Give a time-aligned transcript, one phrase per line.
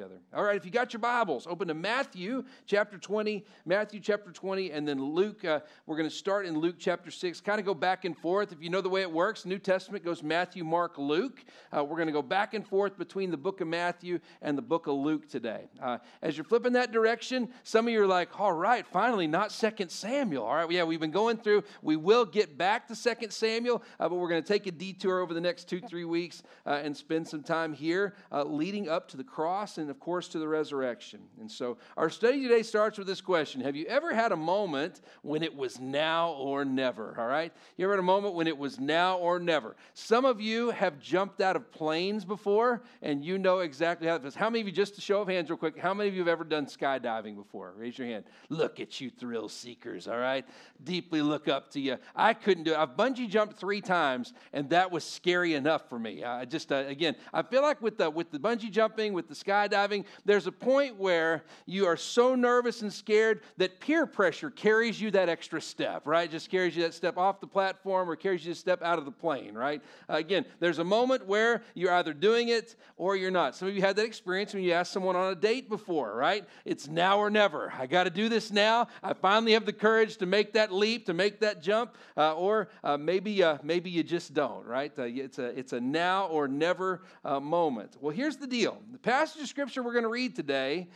[0.00, 0.20] each other.
[0.34, 4.70] All right, if you got your Bibles, open to Matthew chapter 20, Matthew chapter 20,
[4.70, 5.44] and then Luke.
[5.44, 8.52] Uh, we're going to start in Luke chapter 6, kind of go back and forth.
[8.52, 11.44] If you know the way it works, New Testament goes Matthew, Mark, Luke.
[11.76, 14.62] Uh, we're going to go back and forth between the book of Matthew and the
[14.62, 15.68] book of Luke today.
[15.82, 19.52] Uh, as you're flipping that direction, some of you are like, all right, finally, not
[19.52, 20.44] Second Samuel.
[20.44, 21.64] All right, yeah, we've been going through.
[21.82, 25.20] We will get back to Second Samuel, uh, but we're going to take a detour
[25.20, 29.08] over the next two, three weeks uh, and spend some time here uh, leading up
[29.08, 31.20] to the cross and, of course, to the resurrection.
[31.40, 35.00] And so our study today starts with this question Have you ever had a moment
[35.22, 37.14] when it was now or never?
[37.18, 37.52] All right?
[37.76, 39.76] You ever had a moment when it was now or never?
[39.94, 44.22] Some of you have jumped out of planes before, and you know exactly how it
[44.22, 44.34] feels.
[44.34, 46.20] How many of you, just to show of hands real quick, how many of you
[46.20, 47.72] have ever done skydiving before?
[47.76, 48.24] Raise your hand.
[48.48, 50.44] Look at you, thrill seekers, all right?
[50.84, 51.96] Deeply look up to you.
[52.14, 52.78] I couldn't do it.
[52.78, 56.24] I've bungee jumped three times, and that was scary enough for me.
[56.24, 59.34] I just, uh, again, I feel like with the, with the bungee jumping, with the
[59.34, 59.79] skydiving,
[60.24, 65.10] there's a point where you are so nervous and scared that peer pressure carries you
[65.12, 66.30] that extra step, right?
[66.30, 69.04] Just carries you that step off the platform or carries you a step out of
[69.04, 69.82] the plane, right?
[70.08, 73.56] Uh, again, there's a moment where you're either doing it or you're not.
[73.56, 76.44] Some of you had that experience when you asked someone on a date before, right?
[76.64, 77.72] It's now or never.
[77.76, 78.88] I got to do this now.
[79.02, 82.68] I finally have the courage to make that leap, to make that jump, uh, or
[82.84, 84.92] uh, maybe uh, maybe you just don't, right?
[84.98, 87.96] Uh, it's a it's a now or never uh, moment.
[88.00, 88.78] Well, here's the deal.
[88.92, 90.88] The passage of we're going to read today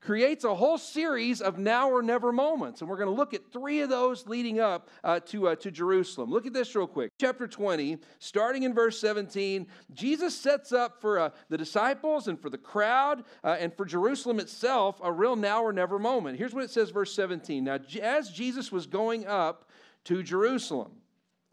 [0.00, 2.80] creates a whole series of now or never moments.
[2.80, 5.70] And we're going to look at three of those leading up uh, to, uh, to
[5.70, 6.30] Jerusalem.
[6.30, 7.12] Look at this real quick.
[7.18, 12.50] Chapter 20, starting in verse 17, Jesus sets up for uh, the disciples and for
[12.50, 16.38] the crowd uh, and for Jerusalem itself a real now or never moment.
[16.38, 17.64] Here's what it says, verse 17.
[17.64, 19.68] Now, as Jesus was going up
[20.04, 20.92] to Jerusalem,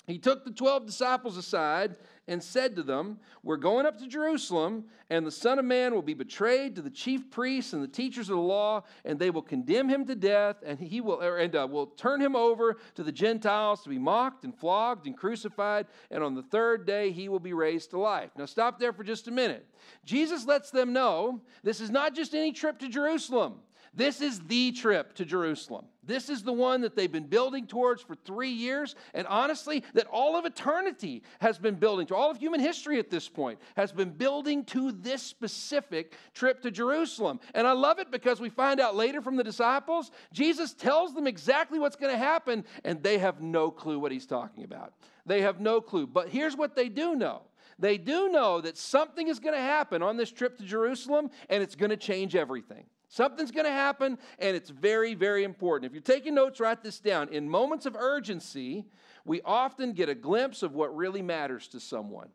[0.06, 4.86] he took the 12 disciples aside and said to them, We're going up to Jerusalem,
[5.10, 8.30] and the Son of Man will be betrayed to the chief priests and the teachers
[8.30, 11.68] of the law, and they will condemn him to death, and he will and uh,
[11.70, 16.24] will turn him over to the Gentiles to be mocked and flogged and crucified, and
[16.24, 18.32] on the third day he will be raised to life.
[18.38, 19.66] Now stop there for just a minute.
[20.06, 23.60] Jesus lets them know this is not just any trip to Jerusalem.
[23.98, 25.86] This is the trip to Jerusalem.
[26.04, 30.06] This is the one that they've been building towards for three years, and honestly, that
[30.06, 32.16] all of eternity has been building to.
[32.16, 36.70] All of human history at this point has been building to this specific trip to
[36.70, 37.40] Jerusalem.
[37.56, 41.26] And I love it because we find out later from the disciples, Jesus tells them
[41.26, 44.94] exactly what's going to happen, and they have no clue what he's talking about.
[45.26, 46.06] They have no clue.
[46.06, 47.42] But here's what they do know
[47.80, 51.62] they do know that something is going to happen on this trip to Jerusalem, and
[51.62, 52.86] it's going to change everything.
[53.10, 55.90] Something's going to happen, and it's very, very important.
[55.90, 57.30] If you're taking notes, write this down.
[57.30, 58.86] In moments of urgency,
[59.26, 62.30] we often get a glimpse of what really matters to someone.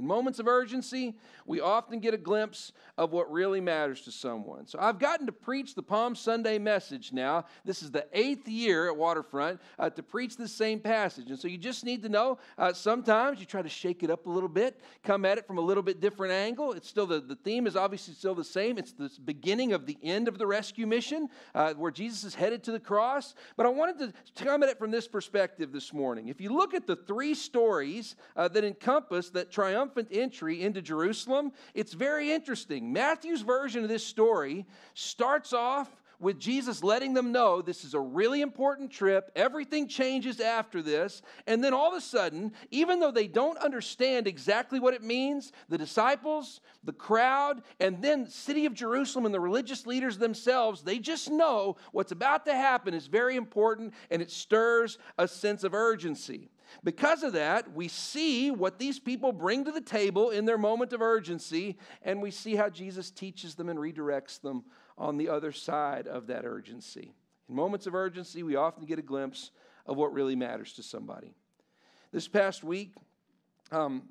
[0.00, 4.66] In moments of urgency, we often get a glimpse of what really matters to someone.
[4.66, 7.44] So I've gotten to preach the Palm Sunday message now.
[7.66, 11.28] This is the eighth year at Waterfront uh, to preach the same passage.
[11.28, 14.24] And so you just need to know uh, sometimes you try to shake it up
[14.24, 16.72] a little bit, come at it from a little bit different angle.
[16.72, 18.78] It's still the, the theme is obviously still the same.
[18.78, 22.62] It's the beginning of the end of the rescue mission uh, where Jesus is headed
[22.64, 23.34] to the cross.
[23.58, 26.28] But I wanted to come at it from this perspective this morning.
[26.28, 30.82] If you look at the three stories uh, that encompass that triumph triumphant entry into
[30.82, 32.92] Jerusalem, it's very interesting.
[32.92, 35.88] Matthew's version of this story starts off
[36.20, 39.32] with Jesus letting them know this is a really important trip.
[39.34, 41.22] Everything changes after this.
[41.46, 45.50] And then all of a sudden, even though they don't understand exactly what it means,
[45.70, 50.98] the disciples, the crowd, and then city of Jerusalem and the religious leaders themselves, they
[50.98, 55.72] just know what's about to happen is very important and it stirs a sense of
[55.72, 56.50] urgency.
[56.84, 60.92] Because of that, we see what these people bring to the table in their moment
[60.92, 64.64] of urgency, and we see how Jesus teaches them and redirects them
[64.96, 67.14] on the other side of that urgency.
[67.48, 69.50] In moments of urgency, we often get a glimpse
[69.86, 71.34] of what really matters to somebody.
[72.12, 72.94] This past week,
[73.72, 74.02] um,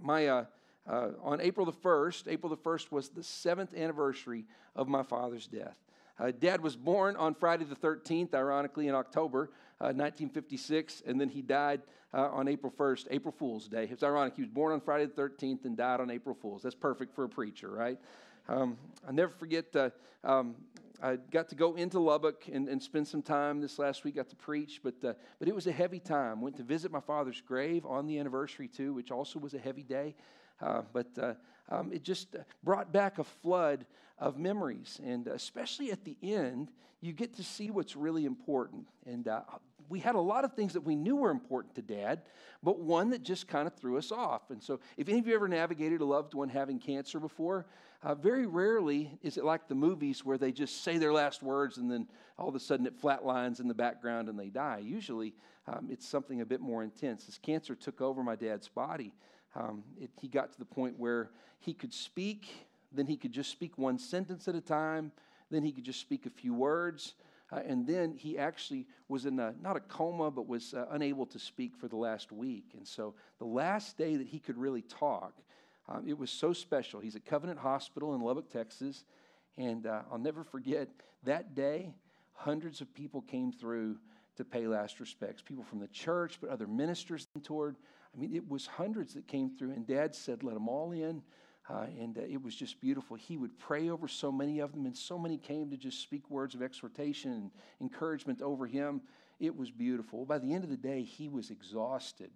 [0.00, 0.44] my, uh,
[0.88, 4.44] uh, on April the 1st, April the 1st was the seventh anniversary
[4.74, 5.76] of my father's death.
[6.18, 11.28] Uh, Dad was born on Friday the 13th, ironically, in October 1956, uh, and then
[11.28, 11.82] he died
[12.14, 13.88] uh, on April 1st, April Fool's Day.
[13.90, 14.34] It's ironic.
[14.36, 16.62] He was born on Friday the 13th and died on April Fool's.
[16.62, 17.98] That's perfect for a preacher, right?
[18.48, 18.76] Um,
[19.06, 19.90] i never forget, uh,
[20.24, 20.56] um,
[21.02, 24.28] I got to go into Lubbock and, and, spend some time this last week, got
[24.30, 26.40] to preach, but, uh, but it was a heavy time.
[26.40, 29.82] Went to visit my father's grave on the anniversary, too, which also was a heavy
[29.82, 30.14] day.
[30.60, 31.34] Uh, but uh,
[31.68, 33.86] um, it just brought back a flood
[34.18, 35.00] of memories.
[35.04, 36.70] And especially at the end,
[37.00, 38.86] you get to see what's really important.
[39.06, 39.40] And uh,
[39.88, 42.22] we had a lot of things that we knew were important to dad,
[42.62, 44.50] but one that just kind of threw us off.
[44.50, 47.66] And so, if any of you ever navigated a loved one having cancer before,
[48.02, 51.78] uh, very rarely is it like the movies where they just say their last words
[51.78, 52.08] and then
[52.38, 54.80] all of a sudden it flatlines in the background and they die.
[54.82, 55.34] Usually
[55.68, 57.28] um, it's something a bit more intense.
[57.28, 59.12] As cancer took over my dad's body,
[59.54, 62.48] um, it, he got to the point where he could speak,
[62.90, 65.12] then he could just speak one sentence at a time,
[65.50, 67.14] then he could just speak a few words.
[67.50, 71.26] Uh, and then he actually was in a, not a coma, but was uh, unable
[71.26, 72.64] to speak for the last week.
[72.74, 75.34] And so the last day that he could really talk,
[75.88, 77.00] um, it was so special.
[77.00, 79.04] He's at Covenant Hospital in Lubbock, Texas.
[79.58, 80.88] And uh, I'll never forget
[81.24, 81.92] that day,
[82.32, 83.98] hundreds of people came through
[84.36, 85.42] to pay last respects.
[85.42, 87.76] People from the church, but other ministers toured.
[88.14, 91.22] I mean, it was hundreds that came through, and Dad said, let them all in.
[91.70, 93.16] Uh, and uh, it was just beautiful.
[93.16, 96.28] He would pray over so many of them, and so many came to just speak
[96.28, 97.50] words of exhortation and
[97.80, 99.00] encouragement over him.
[99.38, 100.24] It was beautiful.
[100.24, 102.30] By the end of the day, he was exhausted.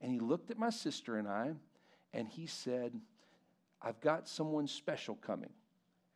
[0.00, 1.52] And he looked at my sister and I,
[2.12, 2.92] and he said,
[3.82, 5.50] I've got someone special coming.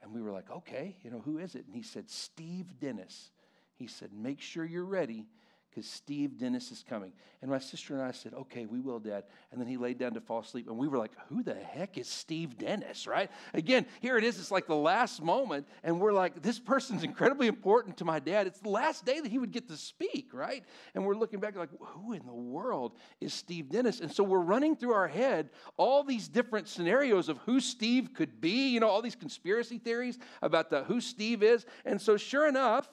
[0.02, 1.64] And we were like, okay, you know, who is it?
[1.66, 3.30] And he said, Steve Dennis.
[3.76, 5.26] He said, make sure you're ready
[5.72, 7.12] because Steve Dennis is coming.
[7.40, 9.24] And my sister and I said, okay, we will, Dad.
[9.50, 10.68] And then he laid down to fall asleep.
[10.68, 13.30] And we were like, who the heck is Steve Dennis, right?
[13.54, 14.38] Again, here it is.
[14.38, 15.66] It's like the last moment.
[15.82, 18.46] And we're like, this person's incredibly important to my dad.
[18.46, 20.62] It's the last day that he would get to speak, right?
[20.94, 24.00] And we're looking back like, who in the world is Steve Dennis?
[24.00, 28.40] And so we're running through our head all these different scenarios of who Steve could
[28.40, 31.64] be, you know, all these conspiracy theories about the, who Steve is.
[31.86, 32.88] And so sure enough,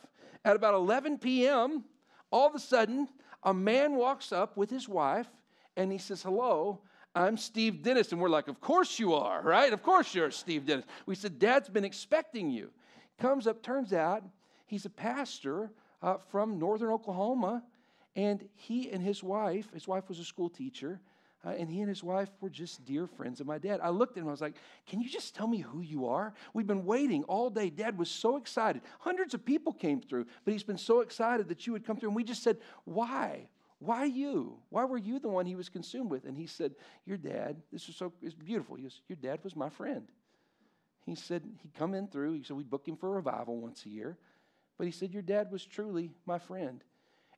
[0.45, 1.83] at about 11 p.m.,
[2.31, 3.07] all of a sudden,
[3.43, 5.27] a man walks up with his wife
[5.75, 6.81] and he says, Hello,
[7.15, 8.11] I'm Steve Dennis.
[8.11, 9.71] And we're like, Of course you are, right?
[9.71, 10.85] Of course you're Steve Dennis.
[11.05, 12.69] We said, Dad's been expecting you.
[13.19, 14.23] Comes up, turns out
[14.65, 15.71] he's a pastor
[16.01, 17.63] uh, from northern Oklahoma.
[18.15, 20.99] And he and his wife, his wife was a school teacher,
[21.45, 23.79] uh, and he and his wife were just dear friends of my dad.
[23.81, 24.55] I looked at him, I was like,
[24.85, 26.33] Can you just tell me who you are?
[26.53, 27.69] We've been waiting all day.
[27.69, 28.81] Dad was so excited.
[28.99, 32.09] Hundreds of people came through, but he's been so excited that you would come through.
[32.09, 33.47] And we just said, Why?
[33.79, 34.57] Why you?
[34.69, 36.25] Why were you the one he was consumed with?
[36.25, 36.75] And he said,
[37.05, 38.75] Your dad, this was so it's beautiful.
[38.75, 40.07] He goes, Your dad was my friend.
[41.05, 42.33] He said, He'd come in through.
[42.33, 44.17] He said, We'd book him for a revival once a year.
[44.77, 46.83] But he said, Your dad was truly my friend.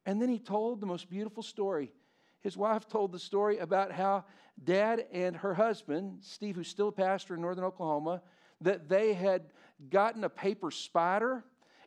[0.07, 1.92] And then he told the most beautiful story
[2.41, 4.25] his wife told the story about how
[4.63, 8.21] dad and her husband, Steve, who's still a pastor in northern Oklahoma,
[8.61, 9.43] that they had
[9.89, 11.43] gotten a paper spider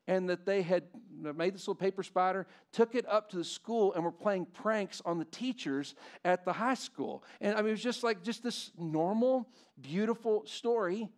[0.06, 0.84] and that they had
[1.22, 5.00] made this little paper spider, took it up to the school, and were playing pranks
[5.04, 7.24] on the teachers at the high school.
[7.40, 9.48] And I mean, it was just like just this normal,
[9.80, 11.08] beautiful story.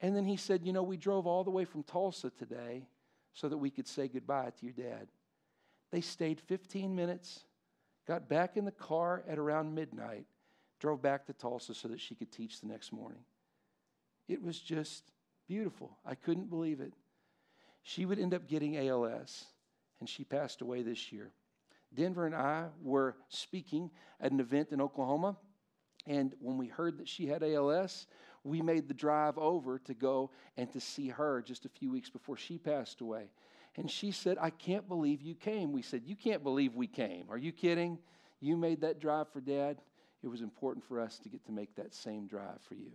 [0.00, 2.86] And then he said, You know, we drove all the way from Tulsa today
[3.32, 5.08] so that we could say goodbye to your dad.
[5.90, 7.44] They stayed 15 minutes
[8.08, 10.24] got back in the car at around midnight,
[10.80, 13.20] drove back to Tulsa so that she could teach the next morning.
[14.26, 15.12] It was just
[15.46, 15.98] beautiful.
[16.06, 16.94] I couldn't believe it.
[17.82, 19.44] She would end up getting ALS,
[20.00, 21.32] and she passed away this year.
[21.94, 23.90] Denver and I were speaking
[24.20, 25.36] at an event in Oklahoma,
[26.06, 28.06] and when we heard that she had ALS,
[28.42, 32.08] we made the drive over to go and to see her just a few weeks
[32.08, 33.30] before she passed away.
[33.76, 35.72] And she said, I can't believe you came.
[35.72, 37.26] We said, You can't believe we came.
[37.30, 37.98] Are you kidding?
[38.40, 39.78] You made that drive for dad.
[40.22, 42.90] It was important for us to get to make that same drive for you.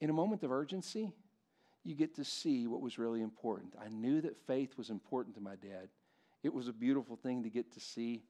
[0.00, 1.12] In a moment of urgency,
[1.84, 3.74] you get to see what was really important.
[3.82, 5.88] I knew that faith was important to my dad.
[6.42, 8.22] It was a beautiful thing to get to see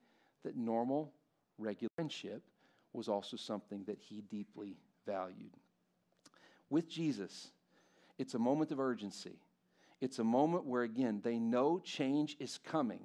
[0.45, 1.13] that normal,
[1.59, 2.43] regular friendship
[2.93, 4.77] was also something that he deeply
[5.07, 5.57] valued.
[6.71, 7.51] With Jesus,
[8.19, 9.39] it's a moment of urgency.
[10.01, 13.01] It's a moment where, again, they know change is coming.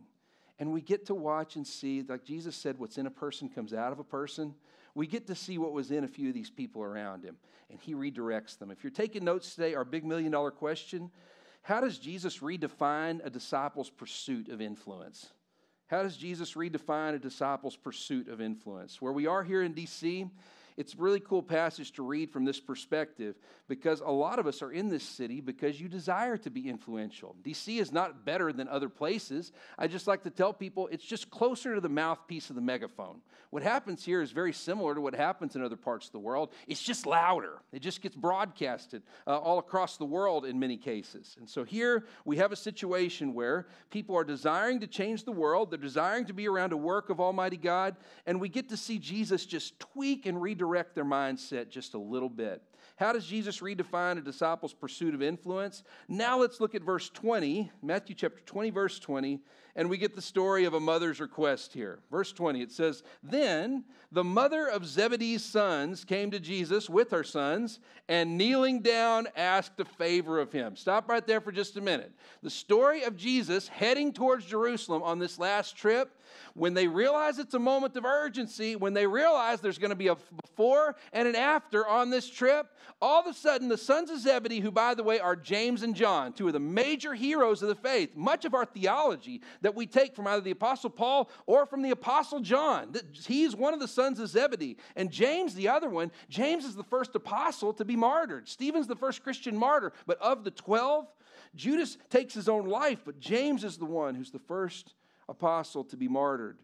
[0.59, 3.73] And we get to watch and see, like Jesus said, what's in a person comes
[3.73, 4.53] out of a person.
[4.95, 7.37] We get to see what was in a few of these people around him,
[7.71, 8.69] and he redirects them.
[8.69, 11.09] If you're taking notes today, our big million dollar question
[11.63, 15.31] how does Jesus redefine a disciple's pursuit of influence?
[15.87, 19.01] How does Jesus redefine a disciple's pursuit of influence?
[19.01, 20.29] Where we are here in DC,
[20.77, 23.35] it's a really cool passage to read from this perspective
[23.67, 27.35] because a lot of us are in this city because you desire to be influential.
[27.43, 29.51] DC is not better than other places.
[29.77, 33.21] I just like to tell people it's just closer to the mouthpiece of the megaphone.
[33.51, 36.49] What happens here is very similar to what happens in other parts of the world.
[36.67, 37.61] It's just louder.
[37.71, 41.35] It just gets broadcasted uh, all across the world in many cases.
[41.39, 45.69] And so here we have a situation where people are desiring to change the world,
[45.69, 48.97] they're desiring to be around a work of Almighty God, and we get to see
[48.97, 50.62] Jesus just tweak and redirect
[50.95, 52.61] their mindset just a little bit.
[52.95, 55.83] How does Jesus redefine a disciple's pursuit of influence?
[56.07, 59.39] Now let's look at verse 20, Matthew chapter 20, verse 20,
[59.75, 61.99] and we get the story of a mother's request here.
[62.11, 67.23] Verse 20, it says, Then the mother of Zebedee's sons came to Jesus with her
[67.23, 70.75] sons, and kneeling down asked a favor of him.
[70.75, 72.11] Stop right there for just a minute.
[72.43, 76.15] The story of Jesus heading towards Jerusalem on this last trip
[76.53, 80.07] when they realize it's a moment of urgency, when they realize there's going to be
[80.07, 82.67] a before and an after on this trip,
[83.01, 85.95] all of a sudden the sons of Zebedee, who by the way are James and
[85.95, 89.85] John, two of the major heroes of the faith, much of our theology that we
[89.85, 92.93] take from either the Apostle Paul or from the Apostle John,
[93.25, 94.77] he's one of the sons of Zebedee.
[94.95, 98.47] And James, the other one, James is the first apostle to be martyred.
[98.47, 101.07] Stephen's the first Christian martyr, but of the 12,
[101.55, 104.93] Judas takes his own life, but James is the one who's the first
[105.27, 106.57] apostle to be martyred.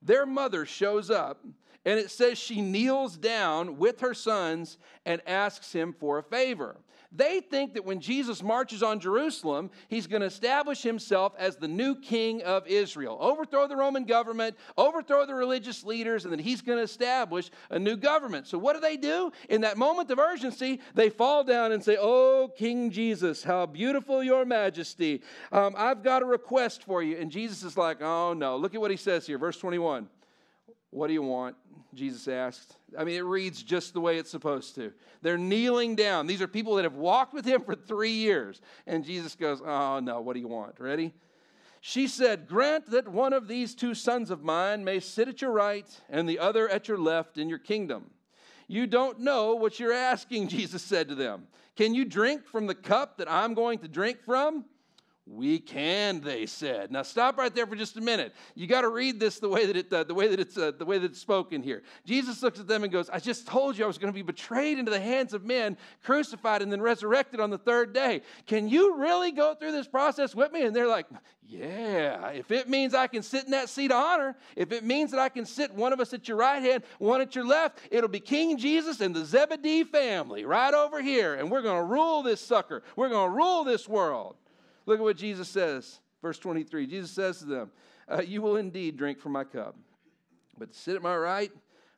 [0.00, 1.44] Their mother shows up,
[1.84, 6.76] and it says she kneels down with her sons and asks him for a favor.
[7.14, 11.68] They think that when Jesus marches on Jerusalem, he's going to establish himself as the
[11.68, 16.62] new king of Israel, overthrow the Roman government, overthrow the religious leaders, and then he's
[16.62, 18.46] going to establish a new government.
[18.46, 19.30] So, what do they do?
[19.50, 24.22] In that moment of urgency, they fall down and say, Oh, King Jesus, how beautiful
[24.22, 25.22] your majesty.
[25.50, 27.18] Um, I've got a request for you.
[27.18, 28.56] And Jesus is like, Oh, no.
[28.56, 30.08] Look at what he says here, verse 21.
[30.92, 31.56] What do you want?
[31.94, 32.76] Jesus asked.
[32.98, 34.92] I mean, it reads just the way it's supposed to.
[35.22, 36.26] They're kneeling down.
[36.26, 38.60] These are people that have walked with him for three years.
[38.86, 40.78] And Jesus goes, Oh, no, what do you want?
[40.78, 41.14] Ready?
[41.80, 45.50] She said, Grant that one of these two sons of mine may sit at your
[45.50, 48.10] right and the other at your left in your kingdom.
[48.68, 51.46] You don't know what you're asking, Jesus said to them.
[51.74, 54.66] Can you drink from the cup that I'm going to drink from?
[55.34, 56.92] We can, they said.
[56.92, 58.34] Now stop right there for just a minute.
[58.54, 60.72] You got to read this the way that it uh, the way that it's uh,
[60.78, 61.82] the way that it's spoken here.
[62.04, 64.20] Jesus looks at them and goes, "I just told you I was going to be
[64.20, 68.20] betrayed into the hands of men, crucified, and then resurrected on the third day.
[68.46, 71.06] Can you really go through this process with me?" And they're like,
[71.46, 72.28] "Yeah.
[72.28, 75.20] If it means I can sit in that seat of honor, if it means that
[75.20, 78.06] I can sit one of us at your right hand, one at your left, it'll
[78.06, 82.22] be King Jesus and the Zebedee family right over here, and we're going to rule
[82.22, 82.82] this sucker.
[82.96, 84.36] We're going to rule this world."
[84.86, 86.86] Look at what Jesus says, verse 23.
[86.86, 87.70] Jesus says to them,
[88.08, 89.76] uh, You will indeed drink from my cup,
[90.58, 91.52] but to sit at my right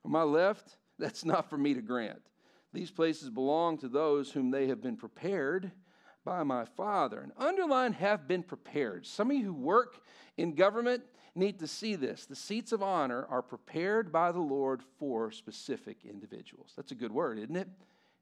[0.04, 2.22] or my left, that's not for me to grant.
[2.72, 5.70] These places belong to those whom they have been prepared
[6.24, 7.20] by my Father.
[7.20, 9.06] And underline have been prepared.
[9.06, 10.00] Some of you who work
[10.36, 12.26] in government need to see this.
[12.26, 16.72] The seats of honor are prepared by the Lord for specific individuals.
[16.76, 17.68] That's a good word, isn't it?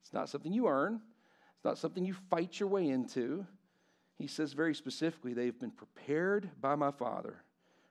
[0.02, 1.00] It's not something you earn,
[1.54, 3.46] it's not something you fight your way into
[4.22, 7.42] he says very specifically, they've been prepared by my Father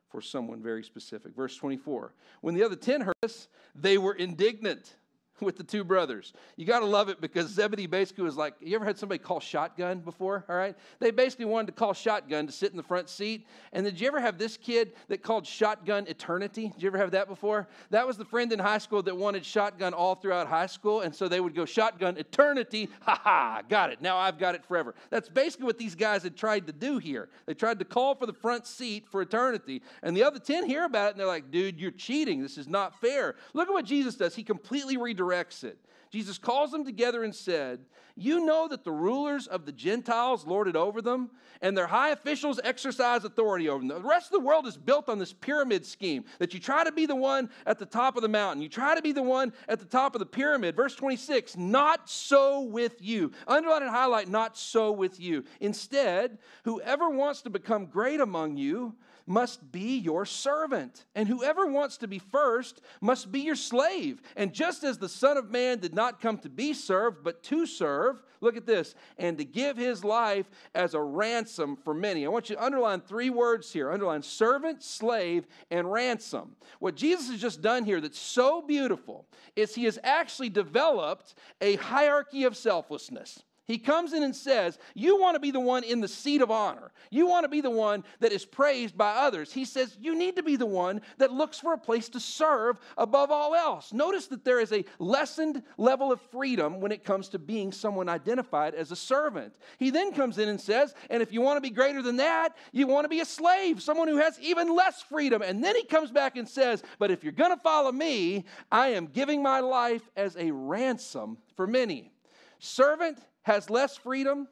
[0.08, 1.36] for someone very specific.
[1.36, 4.96] Verse 24 When the other ten heard this, they were indignant
[5.42, 6.34] with the two brothers.
[6.56, 9.40] You got to love it because Zebedee basically was like, you ever had somebody call
[9.40, 10.46] shotgun before?
[10.48, 10.76] All right.
[11.00, 13.48] They basically wanted to call shotgun to sit in the front seat.
[13.74, 16.70] And did you ever have this kid that called shotgun eternity?
[16.70, 17.68] Did you ever have that before?
[17.90, 21.02] That was the friend in high school that wanted shotgun all throughout high school.
[21.02, 22.90] And so they would go shotgun eternity.
[23.02, 24.02] Ha ha, got it.
[24.02, 24.96] Now I've got it forever.
[25.10, 27.30] That's basically what these guys had tried to do here.
[27.46, 29.82] They tried to call for the front seat for eternity.
[30.04, 32.42] And the other 10 hear about it and they're like, dude, you're cheating.
[32.42, 33.36] This is not fair.
[33.54, 34.36] Look at what Jesus does.
[34.36, 35.78] He completely redirects corrects it.
[36.12, 37.80] Jesus calls them together and said,
[38.16, 41.30] You know that the rulers of the Gentiles lord it over them,
[41.62, 43.88] and their high officials exercise authority over them.
[43.88, 46.92] The rest of the world is built on this pyramid scheme that you try to
[46.92, 49.54] be the one at the top of the mountain, you try to be the one
[49.70, 50.76] at the top of the pyramid.
[50.76, 53.32] Verse 26 Not so with you.
[53.48, 55.46] Underline and highlight, not so with you.
[55.62, 61.98] Instead, whoever wants to become great among you, must be your servant, and whoever wants
[61.98, 64.22] to be first must be your slave.
[64.36, 67.66] And just as the Son of Man did not come to be served, but to
[67.66, 72.26] serve, look at this, and to give his life as a ransom for many.
[72.26, 76.56] I want you to underline three words here underline servant, slave, and ransom.
[76.80, 81.76] What Jesus has just done here that's so beautiful is he has actually developed a
[81.76, 83.44] hierarchy of selflessness.
[83.68, 86.50] He comes in and says, You want to be the one in the seat of
[86.50, 86.92] honor.
[87.12, 89.54] You want to be the one that is praised by others.
[89.54, 92.80] He says, You need to be the one that looks for a place to serve
[92.98, 93.94] above all else.
[93.94, 98.10] Notice that there is a lessened level of freedom when it comes to being someone
[98.10, 99.54] identified as a servant.
[99.78, 102.58] He then comes in and says, And if you want to be greater than that,
[102.72, 105.44] you want to be a slave, someone who has even less freedom.
[105.44, 108.90] And then he comes back and says, But if you're going to follow me, I
[108.90, 112.12] am giving my life as a ransom for many.
[112.60, 114.48] Servant has less freedom,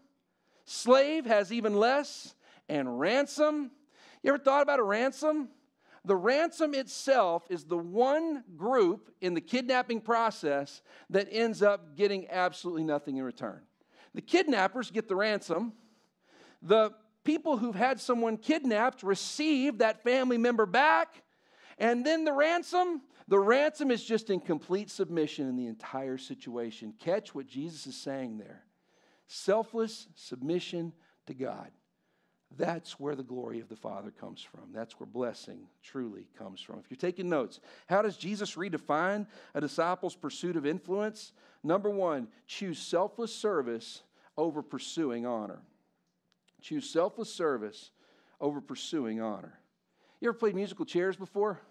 [0.65, 2.35] slave has even less,
[2.67, 3.71] and ransom.
[4.23, 5.49] You ever thought about a ransom?
[6.05, 12.27] the ransom itself is the one group in the kidnapping process that ends up getting
[12.29, 13.61] absolutely nothing in return.
[14.15, 15.73] The kidnappers get the ransom.
[16.61, 16.91] The
[17.23, 21.21] people who've had someone kidnapped receive that family member back.
[21.77, 26.93] And then the ransom, the ransom is just in complete submission in the entire situation.
[26.99, 28.63] Catch what Jesus is saying there
[29.29, 30.91] selfless submission
[31.27, 31.69] to God.
[32.57, 34.73] That's where the glory of the Father comes from.
[34.73, 36.79] That's where blessing truly comes from.
[36.79, 41.31] If you're taking notes, how does Jesus redefine a disciple's pursuit of influence?
[41.63, 44.01] Number one, choose selfless service
[44.35, 45.59] over pursuing honor.
[46.61, 47.91] Choose selfless service
[48.41, 49.59] over pursuing honor.
[50.19, 51.61] You ever played musical chairs before?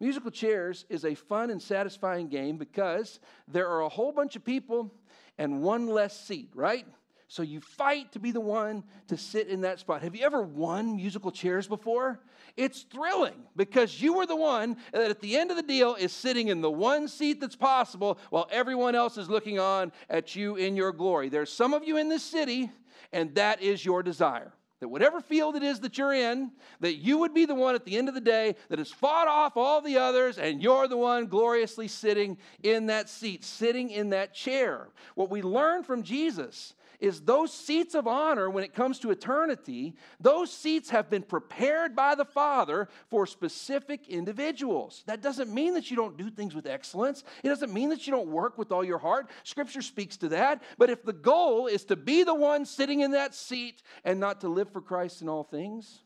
[0.00, 4.44] Musical chairs is a fun and satisfying game because there are a whole bunch of
[4.44, 4.92] people
[5.42, 6.86] and one less seat, right?
[7.26, 10.02] So you fight to be the one to sit in that spot.
[10.02, 12.20] Have you ever won musical chairs before?
[12.56, 16.12] It's thrilling because you were the one that at the end of the deal is
[16.12, 20.54] sitting in the one seat that's possible while everyone else is looking on at you
[20.54, 21.28] in your glory.
[21.28, 22.70] There's some of you in this city,
[23.12, 24.52] and that is your desire.
[24.82, 27.84] That whatever field it is that you're in, that you would be the one at
[27.84, 30.96] the end of the day that has fought off all the others, and you're the
[30.96, 34.88] one gloriously sitting in that seat, sitting in that chair.
[35.14, 39.96] What we learn from Jesus is those seats of honor, when it comes to eternity,
[40.20, 45.02] those seats have been prepared by the Father for specific individuals.
[45.06, 48.12] That doesn't mean that you don't do things with excellence, it doesn't mean that you
[48.12, 49.28] don't work with all your heart.
[49.42, 50.62] Scripture speaks to that.
[50.78, 54.40] But if the goal is to be the one sitting in that seat and not
[54.42, 56.04] to live for Christ in all things,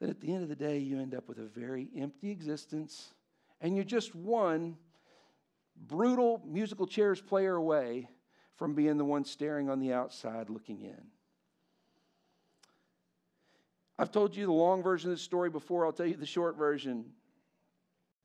[0.00, 3.14] then at the end of the day, you end up with a very empty existence,
[3.62, 4.76] and you're just one
[5.86, 8.10] brutal musical chairs player away
[8.56, 11.02] from being the one staring on the outside looking in.
[13.98, 16.56] I've told you the long version of the story before, I'll tell you the short
[16.56, 17.06] version.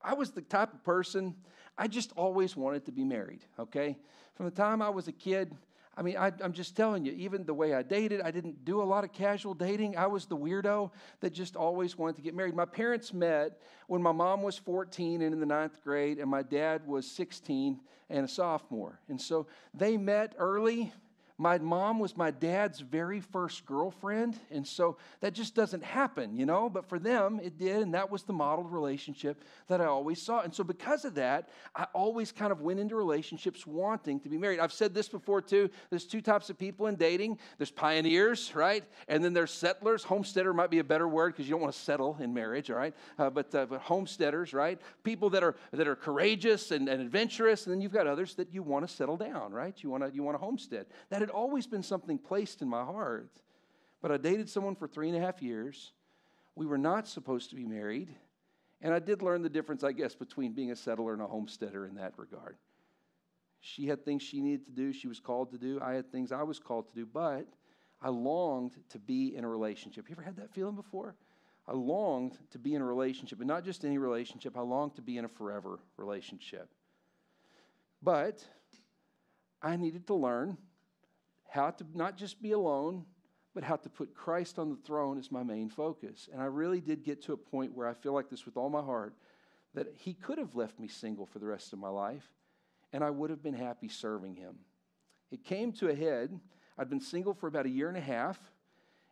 [0.01, 1.35] I was the type of person,
[1.77, 3.97] I just always wanted to be married, okay?
[4.35, 5.55] From the time I was a kid,
[5.97, 8.81] I mean, I, am just telling you, even the way I dated, I didn't do
[8.81, 9.97] a lot of casual dating.
[9.97, 12.55] I was the weirdo that just always wanted to get married.
[12.55, 16.43] My parents met when my mom was 14 and in the ninth grade, and my
[16.43, 18.99] dad was 16 and a sophomore.
[19.09, 20.93] And so they met early
[21.41, 26.45] my mom was my dad's very first girlfriend, and so that just doesn't happen, you
[26.45, 26.69] know?
[26.69, 30.41] But for them, it did, and that was the modeled relationship that I always saw.
[30.41, 34.37] And so, because of that, I always kind of went into relationships wanting to be
[34.37, 34.59] married.
[34.59, 38.83] I've said this before too there's two types of people in dating there's pioneers, right?
[39.07, 40.03] And then there's settlers.
[40.03, 42.77] Homesteader might be a better word because you don't want to settle in marriage, all
[42.77, 42.93] right?
[43.17, 44.79] Uh, but, uh, but homesteaders, right?
[45.03, 48.53] People that are, that are courageous and, and adventurous, and then you've got others that
[48.53, 49.75] you want to settle down, right?
[49.81, 50.85] You want to you want to homestead.
[51.09, 53.31] That always been something placed in my heart.
[54.01, 55.93] But I dated someone for three and a half years.
[56.55, 58.09] We were not supposed to be married.
[58.81, 61.85] And I did learn the difference, I guess, between being a settler and a homesteader
[61.85, 62.57] in that regard.
[63.59, 65.79] She had things she needed to do, she was called to do.
[65.81, 67.45] I had things I was called to do, but
[68.01, 70.09] I longed to be in a relationship.
[70.09, 71.15] You ever had that feeling before?
[71.67, 75.03] I longed to be in a relationship, and not just any relationship, I longed to
[75.03, 76.69] be in a forever relationship.
[78.01, 78.43] But
[79.61, 80.57] I needed to learn
[81.51, 83.03] how to not just be alone,
[83.53, 86.29] but how to put Christ on the throne as my main focus.
[86.31, 88.69] And I really did get to a point where I feel like this with all
[88.69, 89.13] my heart
[89.73, 92.23] that He could have left me single for the rest of my life,
[92.93, 94.59] and I would have been happy serving Him.
[95.29, 96.39] It came to a head.
[96.77, 98.39] I'd been single for about a year and a half,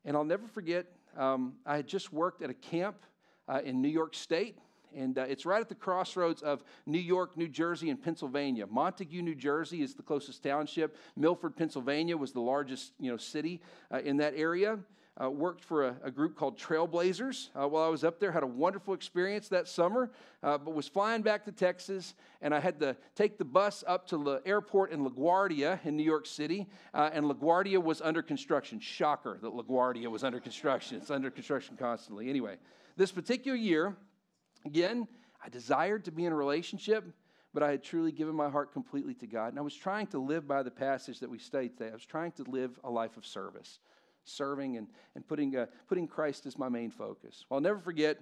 [0.05, 0.85] and I'll never forget,
[1.17, 3.03] um, I had just worked at a camp
[3.49, 4.57] uh, in New York State
[4.95, 8.65] and uh, it's right at the crossroads of New York, New Jersey, and Pennsylvania.
[8.67, 10.97] Montague, New Jersey is the closest township.
[11.15, 14.79] Milford, Pennsylvania was the largest you know, city uh, in that area.
[15.21, 18.31] Uh, worked for a, a, group called Trailblazers uh, while I was up there.
[18.31, 20.11] Had a wonderful experience that summer,
[20.43, 24.07] uh, but was flying back to Texas, and I had to take the bus up
[24.07, 28.79] to the airport in LaGuardia in New York City, uh, and LaGuardia was under construction.
[28.79, 30.95] Shocker that LaGuardia was under construction.
[30.95, 32.29] It's under construction constantly.
[32.29, 32.55] Anyway,
[32.95, 33.97] this particular year,
[34.65, 35.07] Again,
[35.43, 37.05] I desired to be in a relationship,
[37.53, 39.49] but I had truly given my heart completely to God.
[39.49, 41.89] And I was trying to live by the passage that we studied today.
[41.89, 43.79] I was trying to live a life of service,
[44.23, 47.45] serving and, and putting, uh, putting Christ as my main focus.
[47.49, 48.19] Well, I'll never forget,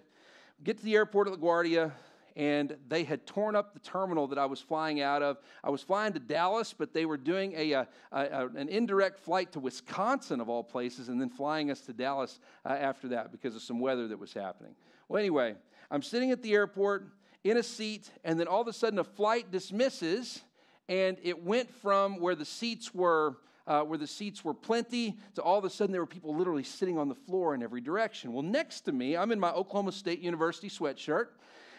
[0.63, 1.91] get to the airport at LaGuardia,
[2.37, 5.39] and they had torn up the terminal that I was flying out of.
[5.63, 9.51] I was flying to Dallas, but they were doing a, a, a an indirect flight
[9.53, 13.55] to Wisconsin, of all places, and then flying us to Dallas uh, after that because
[13.55, 14.75] of some weather that was happening.
[15.09, 15.55] Well, anyway,
[15.89, 17.07] I'm sitting at the airport
[17.43, 20.41] in a seat, and then all of a sudden a flight dismisses,
[20.89, 25.41] and it went from where the seats were uh, where the seats were plenty to
[25.41, 28.31] all of a sudden there were people literally sitting on the floor in every direction.
[28.31, 31.27] Well, next to me, I'm in my Oklahoma State University sweatshirt,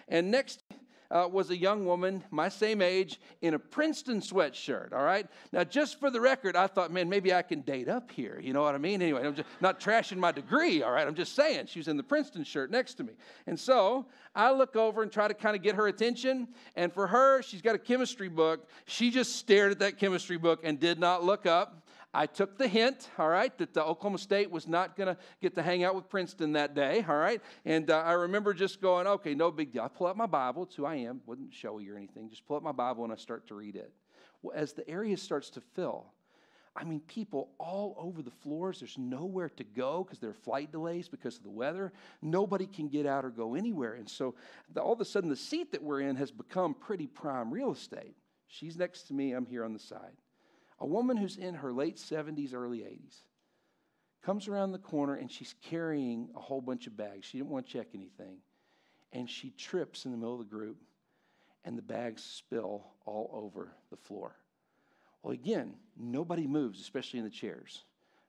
[0.06, 0.62] and next
[1.10, 5.26] uh, was a young woman, my same age, in a Princeton sweatshirt, all right?
[5.52, 8.38] Now, just for the record, I thought, man, maybe I can date up here.
[8.42, 9.00] You know what I mean?
[9.00, 11.06] Anyway, I'm just not trashing my degree, all right?
[11.06, 13.14] I'm just saying she was in the Princeton shirt next to me.
[13.46, 16.48] And so I look over and try to kind of get her attention.
[16.76, 18.68] And for her, she's got a chemistry book.
[18.86, 21.87] She just stared at that chemistry book and did not look up.
[22.14, 25.54] I took the hint, all right, that the Oklahoma State was not going to get
[25.56, 27.42] to hang out with Princeton that day, all right?
[27.66, 29.82] And uh, I remember just going, okay, no big deal.
[29.82, 32.30] I pull out my Bible, it's who I am, wasn't showy or anything.
[32.30, 33.92] Just pull out my Bible and I start to read it.
[34.42, 36.06] Well, as the area starts to fill,
[36.74, 38.78] I mean, people all over the floors.
[38.78, 41.92] There's nowhere to go because there are flight delays because of the weather.
[42.22, 43.94] Nobody can get out or go anywhere.
[43.94, 44.36] And so
[44.72, 47.72] the, all of a sudden, the seat that we're in has become pretty prime real
[47.72, 48.14] estate.
[48.46, 50.12] She's next to me, I'm here on the side.
[50.80, 53.22] A woman who's in her late 70s, early 80s
[54.22, 57.26] comes around the corner and she's carrying a whole bunch of bags.
[57.26, 58.38] She didn't want to check anything.
[59.12, 60.76] And she trips in the middle of the group,
[61.64, 64.36] and the bags spill all over the floor.
[65.22, 67.84] Well, again, nobody moves, especially in the chairs.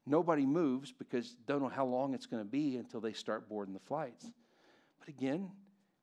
[0.05, 3.73] Nobody moves because don't know how long it's going to be until they start boarding
[3.73, 4.25] the flights.
[4.99, 5.51] But again,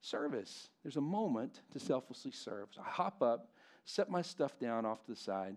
[0.00, 0.68] service.
[0.82, 2.68] There's a moment to selflessly serve.
[2.70, 3.48] So I hop up,
[3.84, 5.56] set my stuff down off to the side,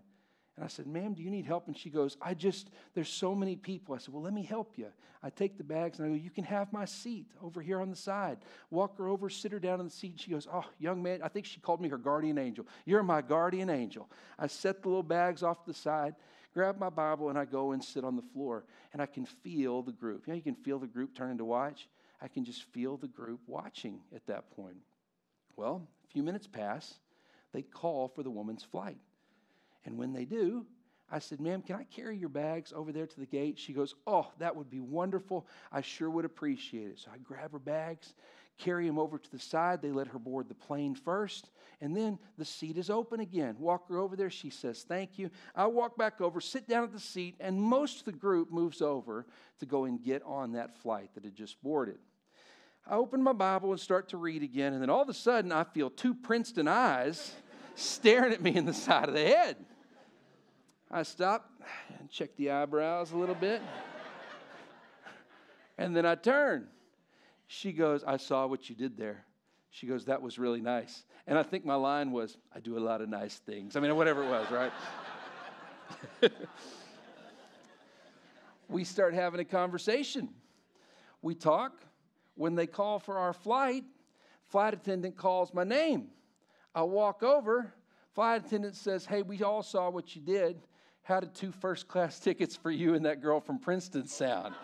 [0.60, 1.68] and I said, Ma'am, do you need help?
[1.68, 3.94] And she goes, I just, there's so many people.
[3.94, 4.88] I said, Well, let me help you.
[5.22, 7.88] I take the bags and I go, You can have my seat over here on
[7.88, 8.40] the side.
[8.68, 10.10] Walk her over, sit her down in the seat.
[10.10, 12.66] And she goes, Oh, young man, I think she called me her guardian angel.
[12.84, 14.10] You're my guardian angel.
[14.38, 16.14] I set the little bags off to the side,
[16.52, 18.64] grab my Bible, and I go and sit on the floor.
[18.92, 20.26] And I can feel the group.
[20.26, 21.88] You know, you can feel the group turning to watch.
[22.20, 24.76] I can just feel the group watching at that point.
[25.56, 26.98] Well, a few minutes pass.
[27.54, 28.98] They call for the woman's flight.
[29.84, 30.66] And when they do,
[31.10, 33.58] I said, Ma'am, can I carry your bags over there to the gate?
[33.58, 35.46] She goes, Oh, that would be wonderful.
[35.72, 36.98] I sure would appreciate it.
[37.00, 38.14] So I grab her bags,
[38.58, 39.82] carry them over to the side.
[39.82, 41.50] They let her board the plane first.
[41.80, 43.56] And then the seat is open again.
[43.58, 44.30] Walk her over there.
[44.30, 45.30] She says, Thank you.
[45.56, 48.80] I walk back over, sit down at the seat, and most of the group moves
[48.80, 49.26] over
[49.58, 51.98] to go and get on that flight that had just boarded.
[52.86, 55.50] I open my Bible and start to read again, and then all of a sudden
[55.50, 57.34] I feel two Princeton eyes
[57.74, 59.56] staring at me in the side of the head.
[60.90, 61.48] I stop
[62.00, 63.62] and check the eyebrows a little bit.
[65.78, 66.66] and then I turn.
[67.46, 69.24] She goes, I saw what you did there.
[69.70, 71.04] She goes, That was really nice.
[71.28, 73.76] And I think my line was, I do a lot of nice things.
[73.76, 74.72] I mean, whatever it was, right?
[78.68, 80.28] we start having a conversation.
[81.22, 81.84] We talk.
[82.34, 83.84] When they call for our flight,
[84.48, 86.08] flight attendant calls my name.
[86.74, 87.72] I walk over.
[88.14, 90.60] Flight attendant says, Hey, we all saw what you did.
[91.02, 94.54] How did two first class tickets for you and that girl from Princeton sound?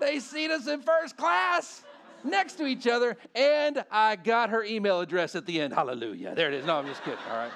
[0.00, 1.82] they seat us in first class
[2.24, 5.72] next to each other, and I got her email address at the end.
[5.72, 6.34] Hallelujah.
[6.34, 6.66] There it is.
[6.66, 7.18] No, I'm just kidding.
[7.30, 7.52] All right.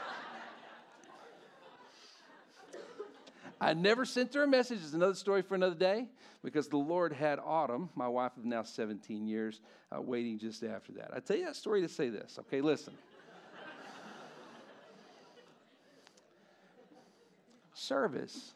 [3.61, 4.79] I never sent her a message.
[4.83, 6.07] It's another story for another day
[6.45, 9.61] because the Lord had Autumn, my wife of now 17 years,
[9.95, 11.11] uh, waiting just after that.
[11.13, 12.39] I tell you that story to say this.
[12.39, 12.95] Okay, listen.
[17.89, 18.55] Service,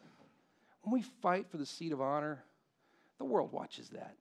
[0.83, 2.43] when we fight for the seat of honor,
[3.17, 4.15] the world watches that.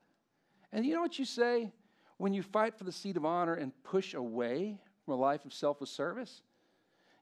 [0.72, 1.70] And you know what you say
[2.16, 5.52] when you fight for the seat of honor and push away from a life of
[5.52, 6.42] selfless service?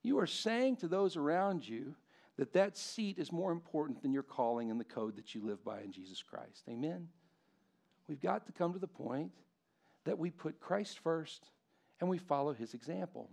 [0.02, 1.94] You are saying to those around you
[2.38, 5.62] that that seat is more important than your calling and the code that you live
[5.64, 6.64] by in Jesus Christ.
[6.68, 7.08] Amen?
[8.08, 9.32] We've got to come to the point
[10.04, 11.50] that we put Christ first
[12.00, 13.28] and we follow his example.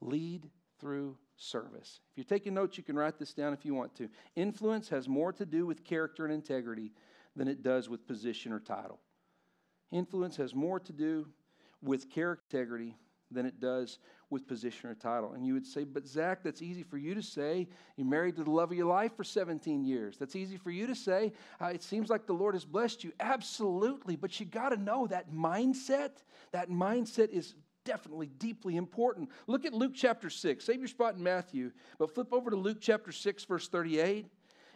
[0.00, 2.00] Lead through service.
[2.10, 4.08] If you're taking notes, you can write this down if you want to.
[4.36, 6.92] Influence has more to do with character and integrity
[7.36, 9.00] than it does with position or title.
[9.90, 11.26] Influence has more to do
[11.82, 12.96] with character integrity
[13.30, 13.98] than it does
[14.30, 15.32] with position or title.
[15.32, 17.68] And you would say, but Zack, that's easy for you to say.
[17.96, 20.16] You're married to the love of your life for 17 years.
[20.18, 21.32] That's easy for you to say.
[21.60, 23.12] Uh, it seems like the Lord has blessed you.
[23.20, 24.16] Absolutely.
[24.16, 26.10] But you got to know that mindset,
[26.52, 29.30] that mindset is definitely deeply important.
[29.46, 30.64] Look at Luke chapter 6.
[30.64, 34.26] Save your spot in Matthew, but flip over to Luke chapter 6, verse 38.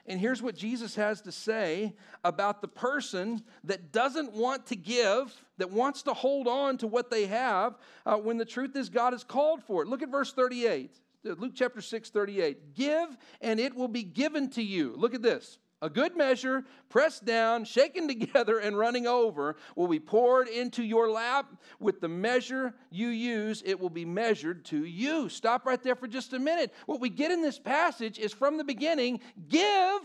[0.07, 1.95] And here's what Jesus has to say
[2.25, 7.11] about the person that doesn't want to give, that wants to hold on to what
[7.11, 9.89] they have, uh, when the truth is God has called for it.
[9.89, 10.99] Look at verse 38.
[11.27, 12.75] Uh, Luke chapter 6, 38.
[12.75, 14.95] Give, and it will be given to you.
[14.97, 15.59] Look at this.
[15.81, 21.09] A good measure, pressed down, shaken together, and running over, will be poured into your
[21.09, 21.47] lap.
[21.79, 25.29] With the measure you use, it will be measured to you.
[25.29, 26.75] Stop right there for just a minute.
[26.87, 30.01] What we get in this passage is from the beginning give,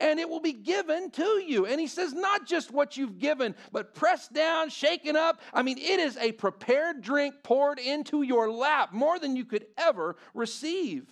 [0.00, 1.66] and it will be given to you.
[1.66, 5.42] And he says, not just what you've given, but pressed down, shaken up.
[5.52, 9.66] I mean, it is a prepared drink poured into your lap, more than you could
[9.76, 11.06] ever receive.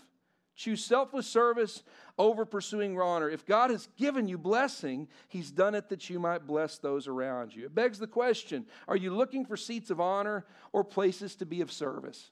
[0.54, 1.82] Choose selfless service
[2.18, 3.28] over pursuing honor.
[3.28, 7.54] If God has given you blessing, He's done it that you might bless those around
[7.54, 7.66] you.
[7.66, 11.60] It begs the question are you looking for seats of honor or places to be
[11.60, 12.30] of service?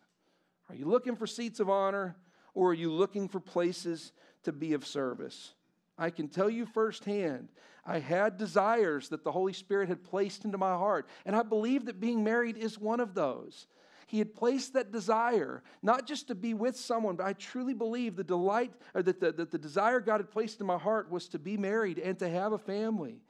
[0.69, 2.17] Are you looking for seats of honor
[2.55, 4.13] or are you looking for places
[4.45, 5.53] to be of service?
[5.97, 7.49] I can tell you firsthand,
[7.87, 11.85] I had desires that the Holy Spirit had placed into my heart, and I believe
[11.85, 13.67] that being married is one of those.
[14.07, 18.17] He had placed that desire, not just to be with someone, but I truly believe
[18.17, 21.29] the delight, or that the, that the desire God had placed in my heart was
[21.29, 23.21] to be married and to have a family.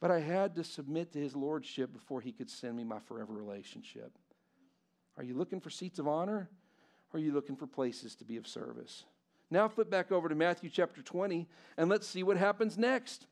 [0.00, 3.32] But I had to submit to His Lordship before He could send me my forever
[3.32, 4.12] relationship.
[5.16, 6.48] Are you looking for seats of honor,
[7.12, 9.04] or are you looking for places to be of service?
[9.50, 13.26] Now flip back over to Matthew chapter 20, and let's see what happens next.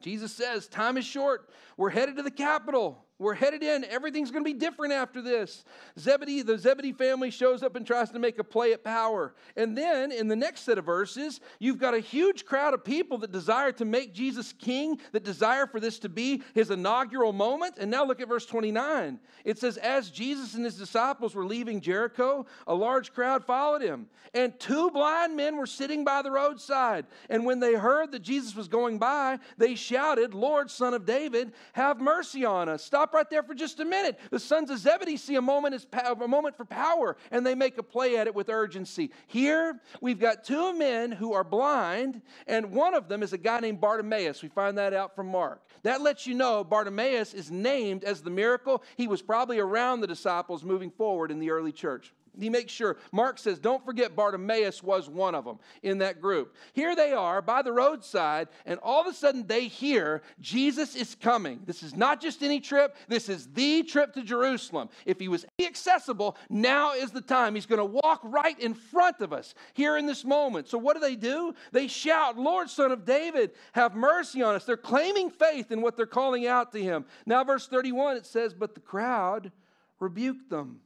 [0.00, 1.48] Jesus says, Time is short.
[1.76, 3.05] We're headed to the capital.
[3.18, 3.84] We're headed in.
[3.84, 5.64] Everything's going to be different after this.
[5.98, 9.34] Zebedee, the Zebedee family shows up and tries to make a play at power.
[9.56, 13.16] And then in the next set of verses, you've got a huge crowd of people
[13.18, 17.76] that desire to make Jesus king, that desire for this to be his inaugural moment.
[17.78, 19.18] And now look at verse 29.
[19.46, 24.08] It says, As Jesus and his disciples were leaving Jericho, a large crowd followed him.
[24.34, 27.06] And two blind men were sitting by the roadside.
[27.30, 31.52] And when they heard that Jesus was going by, they shouted, Lord, son of David,
[31.72, 32.84] have mercy on us.
[32.84, 34.18] Stop stop right there for just a minute.
[34.30, 37.78] The sons of Zebedee see a moment as a moment for power, and they make
[37.78, 39.10] a play at it with urgency.
[39.28, 43.60] Here we've got two men who are blind, and one of them is a guy
[43.60, 44.42] named Bartimaeus.
[44.42, 45.62] We find that out from Mark.
[45.82, 48.82] That lets you know Bartimaeus is named as the miracle.
[48.96, 52.12] He was probably around the disciples moving forward in the early church.
[52.38, 52.96] He makes sure.
[53.12, 56.54] Mark says, don't forget Bartimaeus was one of them in that group.
[56.72, 61.14] Here they are by the roadside, and all of a sudden they hear Jesus is
[61.14, 61.60] coming.
[61.66, 64.88] This is not just any trip, this is the trip to Jerusalem.
[65.04, 67.54] If he was accessible, now is the time.
[67.54, 70.68] He's going to walk right in front of us here in this moment.
[70.68, 71.54] So what do they do?
[71.72, 74.64] They shout, Lord, son of David, have mercy on us.
[74.64, 77.06] They're claiming faith in what they're calling out to him.
[77.24, 79.52] Now, verse 31, it says, But the crowd
[79.98, 80.80] rebuked them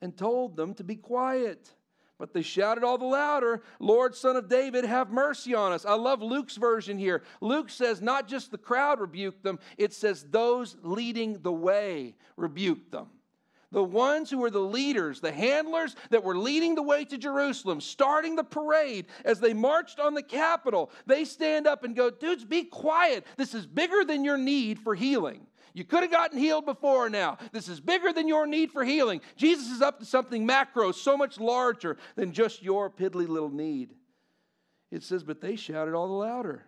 [0.00, 1.70] and told them to be quiet.
[2.18, 5.86] But they shouted all the louder, Lord, son of David, have mercy on us.
[5.86, 7.22] I love Luke's version here.
[7.40, 12.92] Luke says not just the crowd rebuked them, it says those leading the way rebuked
[12.92, 13.06] them.
[13.72, 17.80] The ones who were the leaders, the handlers that were leading the way to Jerusalem,
[17.80, 22.44] starting the parade as they marched on the capital, they stand up and go, Dudes,
[22.44, 23.24] be quiet.
[23.36, 25.46] This is bigger than your need for healing.
[25.72, 27.38] You could have gotten healed before now.
[27.52, 29.20] This is bigger than your need for healing.
[29.36, 33.94] Jesus is up to something macro, so much larger than just your piddly little need.
[34.90, 36.64] It says, But they shouted all the louder,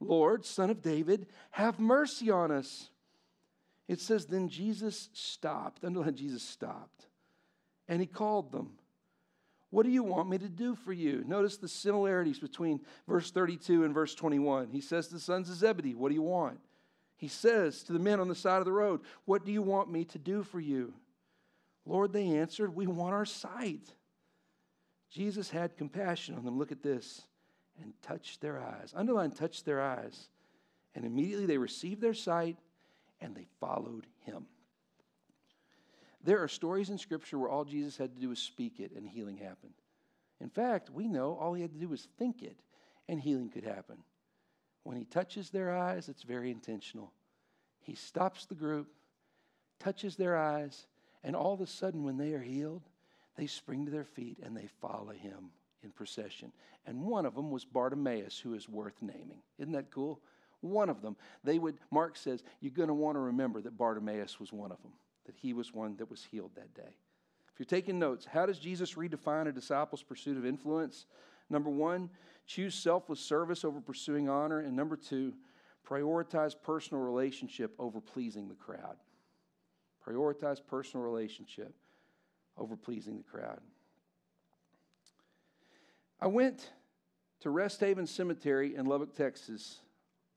[0.00, 2.90] Lord, Son of David, have mercy on us.
[3.88, 5.84] It says, Then Jesus stopped.
[5.84, 7.06] Underline Jesus stopped.
[7.88, 8.72] And he called them.
[9.70, 11.24] What do you want me to do for you?
[11.26, 14.68] Notice the similarities between verse 32 and verse 21.
[14.70, 16.60] He says to the sons of Zebedee, What do you want?
[17.24, 19.90] He says to the men on the side of the road, What do you want
[19.90, 20.92] me to do for you?
[21.86, 23.88] Lord, they answered, We want our sight.
[25.10, 26.58] Jesus had compassion on them.
[26.58, 27.22] Look at this.
[27.80, 28.92] And touched their eyes.
[28.94, 30.28] Underline, touched their eyes.
[30.94, 32.58] And immediately they received their sight
[33.22, 34.44] and they followed him.
[36.24, 39.08] There are stories in Scripture where all Jesus had to do was speak it and
[39.08, 39.72] healing happened.
[40.42, 42.58] In fact, we know all he had to do was think it
[43.08, 43.96] and healing could happen.
[44.84, 47.12] When he touches their eyes, it's very intentional.
[47.80, 48.88] He stops the group,
[49.80, 50.86] touches their eyes,
[51.22, 52.82] and all of a sudden, when they are healed,
[53.36, 55.50] they spring to their feet and they follow him
[55.82, 56.52] in procession.
[56.86, 59.42] And one of them was Bartimaeus, who is worth naming.
[59.58, 60.20] Isn't that cool?
[60.60, 61.16] One of them.
[61.42, 64.80] They would, Mark says, you're going to want to remember that Bartimaeus was one of
[64.82, 64.92] them,
[65.26, 66.96] that he was one that was healed that day.
[67.52, 71.06] If you're taking notes, how does Jesus redefine a disciple's pursuit of influence?
[71.50, 72.10] Number one,
[72.46, 74.60] choose selfless service over pursuing honor.
[74.60, 75.34] And number two,
[75.88, 78.96] prioritize personal relationship over pleasing the crowd.
[80.06, 81.74] Prioritize personal relationship
[82.56, 83.60] over pleasing the crowd.
[86.20, 86.70] I went
[87.40, 89.80] to Rest Haven Cemetery in Lubbock, Texas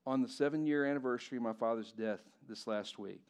[0.05, 3.21] on the seven year anniversary of my father's death this last week.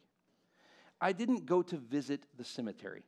[1.00, 3.04] I didn't go to visit the cemetery,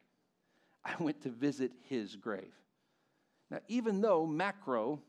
[0.85, 2.55] I went to visit his grave.
[3.51, 5.01] Now, even though macro,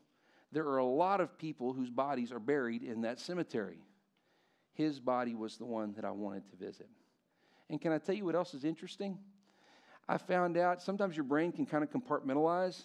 [0.50, 3.78] there are a lot of people whose bodies are buried in that cemetery.
[4.74, 6.88] His body was the one that I wanted to visit.
[7.70, 9.18] And can I tell you what else is interesting?
[10.08, 12.82] I found out sometimes your brain can kind of compartmentalize.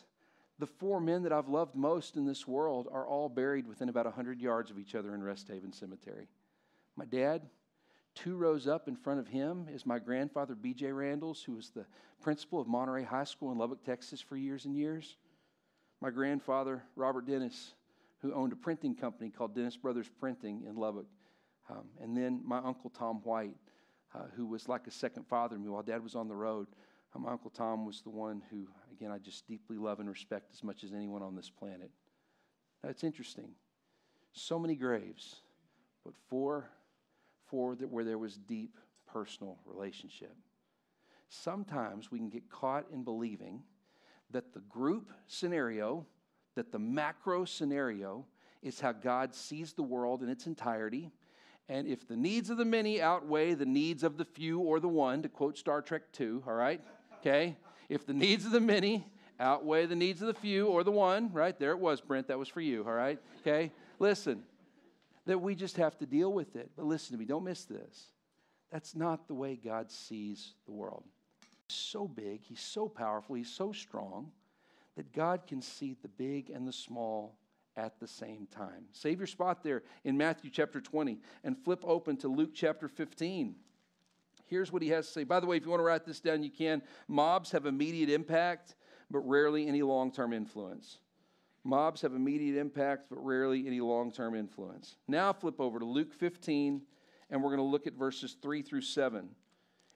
[0.60, 4.06] The four men that I've loved most in this world are all buried within about
[4.06, 6.28] 100 yards of each other in Rest Haven Cemetery.
[6.96, 7.44] My dad,
[8.16, 10.88] two rows up in front of him, is my grandfather, B.J.
[10.88, 11.86] Randles, who was the
[12.22, 15.18] principal of Monterey High School in Lubbock, Texas for years and years.
[16.02, 17.74] My grandfather, Robert Dennis,
[18.20, 21.08] who owned a printing company called Dennis Brothers Printing in Lubbock.
[21.70, 23.56] Um, and then my uncle Tom White,
[24.16, 26.68] uh, who was like a second father to me while dad was on the road.
[27.16, 30.52] Uh, my uncle Tom was the one who, again, I just deeply love and respect
[30.54, 31.92] as much as anyone on this planet.
[32.84, 33.50] Now, it's interesting.
[34.34, 35.38] So many graves,
[36.06, 36.70] but four,
[37.48, 38.78] four that where there was deep
[39.12, 40.36] personal relationship.
[41.30, 43.64] Sometimes we can get caught in believing
[44.32, 46.06] that the group scenario,
[46.56, 48.26] that the macro scenario,
[48.62, 51.12] is how God sees the world in its entirety.
[51.70, 54.88] And if the needs of the many outweigh the needs of the few or the
[54.88, 56.82] one, to quote Star Trek II, all right?
[57.20, 57.58] Okay?
[57.90, 59.06] If the needs of the many
[59.40, 61.58] outweigh the needs of the few or the one, right?
[61.58, 62.28] There it was, Brent.
[62.28, 63.20] That was for you, all right?
[63.42, 63.72] Okay?
[64.00, 64.44] Listen,
[65.26, 66.72] that we just have to deal with it.
[66.76, 68.08] But listen to me, don't miss this.
[68.72, 71.04] That's not the way God sees the world
[71.74, 74.32] so big, he's so powerful, he's so strong
[74.96, 77.38] that God can see the big and the small
[77.76, 78.86] at the same time.
[78.92, 83.56] Save your spot there in Matthew chapter 20 and flip open to Luke chapter 15.
[84.46, 85.24] Here's what he has to say.
[85.24, 86.82] By the way, if you want to write this down, you can.
[87.08, 88.76] Mobs have immediate impact,
[89.12, 91.00] but rarely any long term influence.
[91.64, 94.96] Mobs have immediate impact, but rarely any long term influence.
[95.08, 96.82] Now flip over to Luke 15,
[97.30, 99.30] and we're going to look at verses 3 through 7.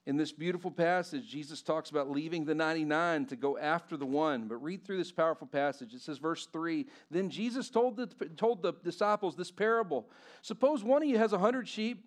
[0.07, 4.47] In this beautiful passage, Jesus talks about leaving the 99 to go after the one.
[4.47, 5.93] But read through this powerful passage.
[5.93, 10.09] It says, verse 3 Then Jesus told the, told the disciples this parable
[10.41, 12.03] Suppose one of you has a hundred sheep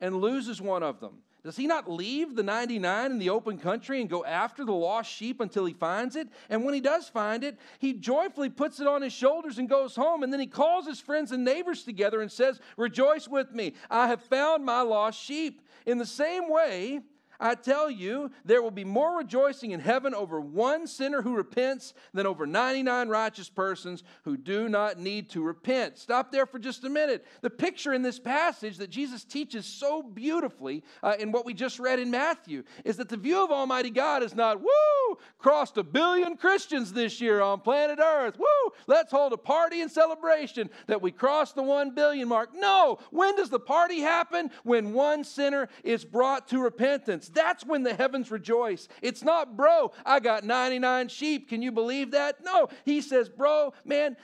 [0.00, 1.18] and loses one of them.
[1.44, 5.08] Does he not leave the 99 in the open country and go after the lost
[5.08, 6.26] sheep until he finds it?
[6.50, 9.94] And when he does find it, he joyfully puts it on his shoulders and goes
[9.94, 10.24] home.
[10.24, 14.08] And then he calls his friends and neighbors together and says, Rejoice with me, I
[14.08, 15.62] have found my lost sheep.
[15.86, 17.02] In the same way,
[17.40, 21.94] I tell you, there will be more rejoicing in heaven over one sinner who repents
[22.14, 25.98] than over 99 righteous persons who do not need to repent.
[25.98, 27.26] Stop there for just a minute.
[27.42, 31.78] The picture in this passage that Jesus teaches so beautifully uh, in what we just
[31.78, 35.82] read in Matthew is that the view of Almighty God is not, woo, crossed a
[35.82, 38.38] billion Christians this year on planet Earth.
[38.38, 42.50] Woo, let's hold a party and celebration that we crossed the one billion mark.
[42.54, 44.50] No, when does the party happen?
[44.64, 47.25] When one sinner is brought to repentance.
[47.28, 48.88] That's when the heavens rejoice.
[49.02, 51.48] It's not, bro, I got 99 sheep.
[51.48, 52.42] Can you believe that?
[52.44, 52.68] No.
[52.84, 54.16] He says, bro, man,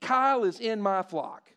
[0.00, 1.50] Kyle is in my flock.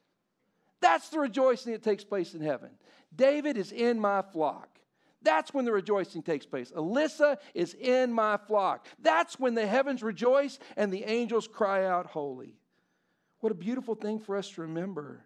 [0.80, 2.70] That's the rejoicing that takes place in heaven.
[3.16, 4.70] David is in my flock.
[5.22, 6.72] That's when the rejoicing takes place.
[6.72, 8.88] Alyssa is in my flock.
[9.00, 12.56] That's when the heavens rejoice and the angels cry out, Holy.
[13.40, 15.26] What a beautiful thing for us to remember.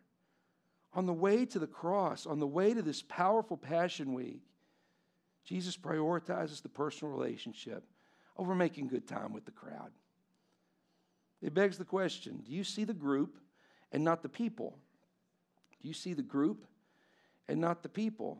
[0.94, 4.42] On the way to the cross, on the way to this powerful Passion Week,
[5.44, 7.84] Jesus prioritizes the personal relationship
[8.38, 9.92] over making good time with the crowd.
[11.42, 13.38] It begs the question do you see the group
[13.92, 14.78] and not the people?
[15.82, 16.66] Do you see the group
[17.48, 18.38] and not the people?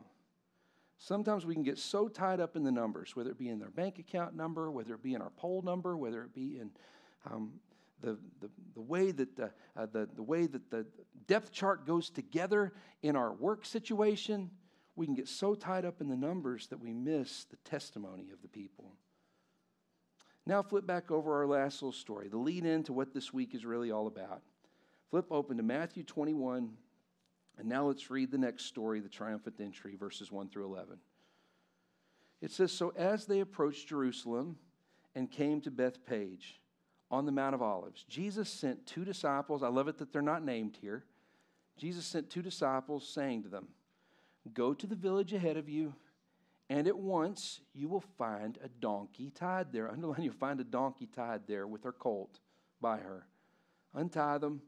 [0.98, 3.70] Sometimes we can get so tied up in the numbers, whether it be in their
[3.70, 6.70] bank account number, whether it be in our poll number, whether it be in
[7.28, 7.54] um,
[8.00, 10.86] the, the, the, way that the, uh, the, the way that the
[11.26, 14.50] depth chart goes together in our work situation
[14.94, 18.42] we can get so tied up in the numbers that we miss the testimony of
[18.42, 18.92] the people.
[20.44, 23.54] Now, flip back over our last little story, the lead in to what this week
[23.54, 24.42] is really all about.
[25.10, 26.72] Flip open to Matthew 21,
[27.58, 30.98] and now let's read the next story, the triumphant entry, verses 1 through 11.
[32.40, 34.56] It says So as they approached Jerusalem
[35.14, 36.60] and came to Bethphage
[37.10, 39.62] on the Mount of Olives, Jesus sent two disciples.
[39.62, 41.04] I love it that they're not named here.
[41.76, 43.68] Jesus sent two disciples, saying to them,
[44.52, 45.94] Go to the village ahead of you,
[46.68, 49.88] and at once you will find a donkey tied there.
[49.92, 52.40] Underline, you'll find a donkey tied there with her colt
[52.80, 53.26] by her.
[53.94, 54.62] Untie them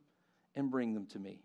[0.55, 1.41] and bring them to me.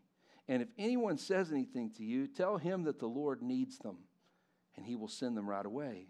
[0.47, 3.97] And if anyone says anything to you, tell him that the Lord needs them,
[4.75, 6.07] and he will send them right away.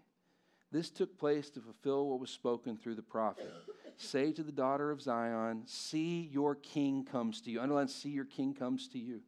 [0.72, 3.52] This took place to fulfill what was spoken through the prophet.
[3.96, 7.60] Say to the daughter of Zion, See, your king comes to you.
[7.60, 9.20] Underline, see, your king comes to you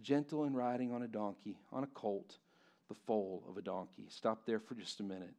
[0.00, 2.38] gentle and riding on a donkey, on a colt,
[2.88, 4.06] the foal of a donkey.
[4.08, 5.34] Stop there for just a minute.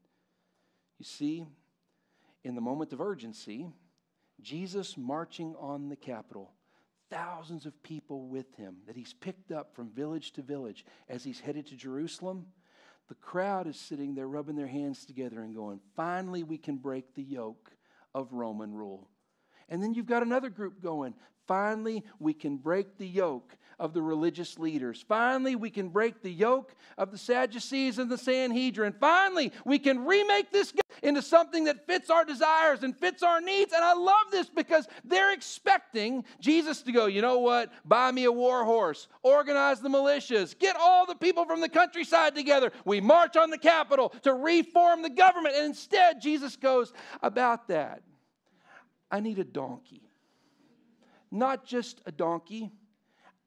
[0.99, 1.45] You see,
[2.43, 3.67] in the moment of urgency,
[4.41, 6.51] Jesus marching on the capital,
[7.09, 11.39] thousands of people with him that he's picked up from village to village as he's
[11.39, 12.47] headed to Jerusalem.
[13.07, 17.13] The crowd is sitting there rubbing their hands together and going, Finally, we can break
[17.13, 17.71] the yoke
[18.15, 19.09] of Roman rule.
[19.69, 21.13] And then you've got another group going,
[21.47, 25.03] Finally, we can break the yoke of the religious leaders.
[25.07, 28.93] Finally, we can break the yoke of the Sadducees and the Sanhedrin.
[28.99, 33.73] Finally, we can remake this into something that fits our desires and fits our needs.
[33.73, 37.71] And I love this because they're expecting Jesus to go, you know what?
[37.85, 42.35] Buy me a war horse, organize the militias, get all the people from the countryside
[42.35, 42.71] together.
[42.85, 45.55] We march on the capital to reform the government.
[45.55, 48.01] And instead, Jesus goes, about that,
[49.09, 50.09] I need a donkey.
[51.31, 52.71] Not just a donkey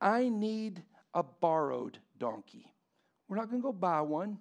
[0.01, 0.82] I need
[1.14, 2.72] a borrowed donkey.
[3.28, 4.38] We're not going to go buy one.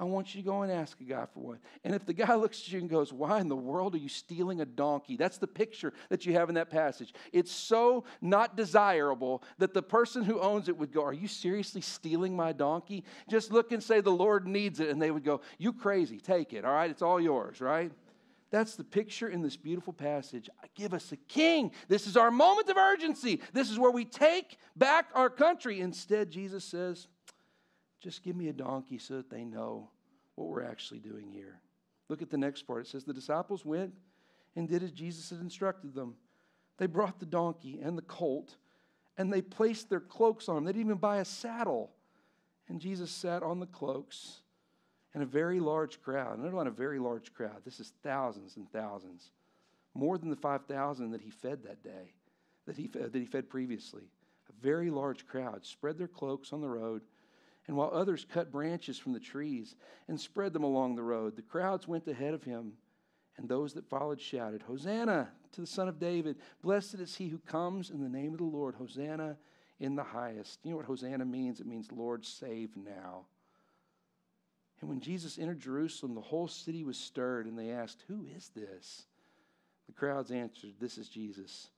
[0.00, 1.58] I want you to go and ask a guy for one.
[1.84, 4.08] And if the guy looks at you and goes, Why in the world are you
[4.08, 5.16] stealing a donkey?
[5.16, 7.12] That's the picture that you have in that passage.
[7.34, 11.82] It's so not desirable that the person who owns it would go, Are you seriously
[11.82, 13.04] stealing my donkey?
[13.28, 14.88] Just look and say, The Lord needs it.
[14.88, 16.90] And they would go, You crazy, take it, all right?
[16.90, 17.92] It's all yours, right?
[18.50, 20.50] That's the picture in this beautiful passage.
[20.74, 21.70] Give us a king.
[21.88, 23.40] This is our moment of urgency.
[23.52, 25.80] This is where we take back our country.
[25.80, 27.06] Instead, Jesus says,
[28.00, 29.90] just give me a donkey so that they know
[30.34, 31.60] what we're actually doing here.
[32.08, 32.86] Look at the next part.
[32.86, 33.94] It says, The disciples went
[34.56, 36.16] and did as Jesus had instructed them.
[36.78, 38.56] They brought the donkey and the colt,
[39.18, 40.64] and they placed their cloaks on them.
[40.64, 41.92] They didn't even buy a saddle.
[42.68, 44.40] And Jesus sat on the cloaks
[45.14, 46.38] and a very large crowd.
[46.38, 47.62] And don't a very large crowd.
[47.64, 49.30] This is thousands and thousands,
[49.94, 52.12] more than the 5,000 that he fed that day,
[52.66, 54.04] that he, fed, that he fed previously.
[54.48, 57.02] A very large crowd spread their cloaks on the road.
[57.66, 59.76] And while others cut branches from the trees
[60.08, 62.72] and spread them along the road, the crowds went ahead of him.
[63.36, 66.36] And those that followed shouted, Hosanna to the Son of David.
[66.62, 68.74] Blessed is he who comes in the name of the Lord.
[68.74, 69.36] Hosanna
[69.78, 70.60] in the highest.
[70.62, 71.60] You know what Hosanna means?
[71.60, 73.26] It means, Lord, save now.
[74.80, 78.50] And when Jesus entered Jerusalem, the whole city was stirred, and they asked, Who is
[78.54, 79.04] this?
[79.86, 81.68] The crowds answered, This is Jesus,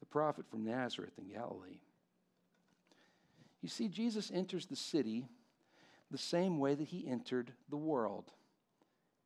[0.00, 1.80] the prophet from Nazareth in Galilee.
[3.60, 5.26] You see, Jesus enters the city
[6.10, 8.30] the same way that he entered the world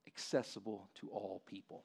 [0.06, 1.84] accessible to all people.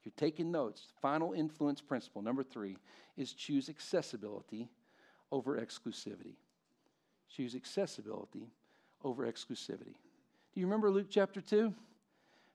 [0.00, 2.76] If you're taking notes, final influence principle number three
[3.16, 4.68] is choose accessibility
[5.30, 6.34] over exclusivity.
[7.28, 8.50] Choose accessibility
[9.04, 9.94] over exclusivity.
[10.54, 11.74] Do you remember Luke chapter 2?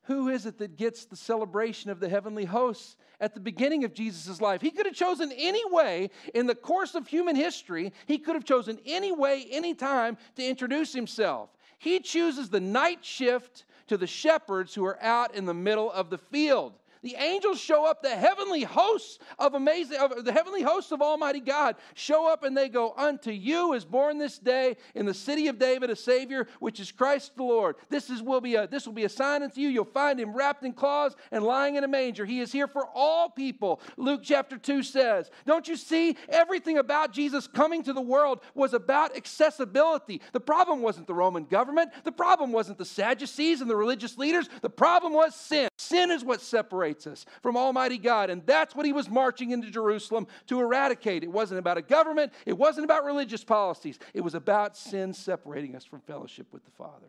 [0.03, 3.93] Who is it that gets the celebration of the heavenly hosts at the beginning of
[3.93, 4.61] Jesus' life?
[4.61, 8.45] He could have chosen any way in the course of human history, he could have
[8.45, 11.49] chosen any way, any time to introduce himself.
[11.77, 16.09] He chooses the night shift to the shepherds who are out in the middle of
[16.09, 16.73] the field.
[17.01, 21.39] The angels show up, the heavenly hosts of amazing, of the heavenly hosts of Almighty
[21.39, 25.47] God show up and they go, Unto you is born this day in the city
[25.47, 27.75] of David a Savior, which is Christ the Lord.
[27.89, 29.69] This is, will be a, this will be a sign unto you.
[29.69, 32.25] You'll find him wrapped in cloths and lying in a manger.
[32.25, 33.81] He is here for all people.
[33.97, 36.17] Luke chapter 2 says, Don't you see?
[36.29, 40.21] Everything about Jesus coming to the world was about accessibility.
[40.31, 44.49] The problem wasn't the Roman government, the problem wasn't the Sadducees and the religious leaders,
[44.61, 45.69] the problem was sin.
[45.77, 48.29] Sin is what separates us from Almighty God.
[48.29, 51.23] And that's what he was marching into Jerusalem to eradicate.
[51.23, 55.75] It wasn't about a government, it wasn't about religious policies, it was about sin separating
[55.75, 57.07] us from fellowship with the Father.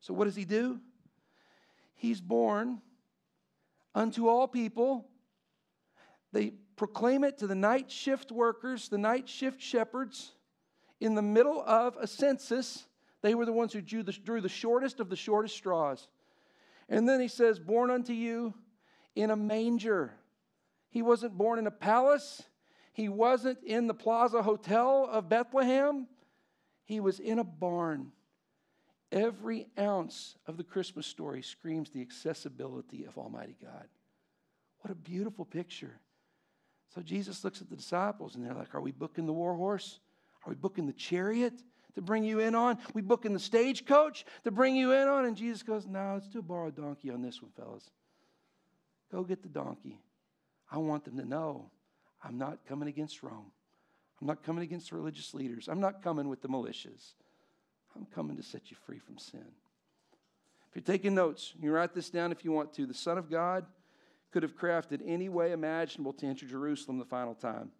[0.00, 0.80] So, what does he do?
[1.94, 2.80] He's born
[3.94, 5.06] unto all people.
[6.32, 10.32] They proclaim it to the night shift workers, the night shift shepherds,
[11.00, 12.86] in the middle of a census.
[13.22, 16.08] They were the ones who drew the, drew the shortest of the shortest straws.
[16.88, 18.54] And then he says, Born unto you
[19.14, 20.12] in a manger.
[20.88, 22.42] He wasn't born in a palace,
[22.92, 26.06] he wasn't in the Plaza Hotel of Bethlehem,
[26.84, 28.12] he was in a barn.
[29.12, 33.86] Every ounce of the Christmas story screams the accessibility of Almighty God.
[34.80, 36.00] What a beautiful picture.
[36.94, 40.00] So Jesus looks at the disciples and they're like, Are we booking the war horse?
[40.44, 41.54] Are we booking the chariot?
[41.96, 42.78] To bring you in on.
[42.94, 45.24] We book in the stagecoach to bring you in on.
[45.24, 47.90] And Jesus goes, No, let's do a borrowed donkey on this one, fellas.
[49.10, 50.00] Go get the donkey.
[50.70, 51.70] I want them to know
[52.22, 53.50] I'm not coming against Rome.
[54.20, 55.68] I'm not coming against religious leaders.
[55.68, 57.14] I'm not coming with the militias.
[57.94, 59.44] I'm coming to set you free from sin.
[60.68, 62.86] If you're taking notes, you write this down if you want to.
[62.86, 63.64] The Son of God
[64.32, 67.70] could have crafted any way imaginable to enter Jerusalem the final time,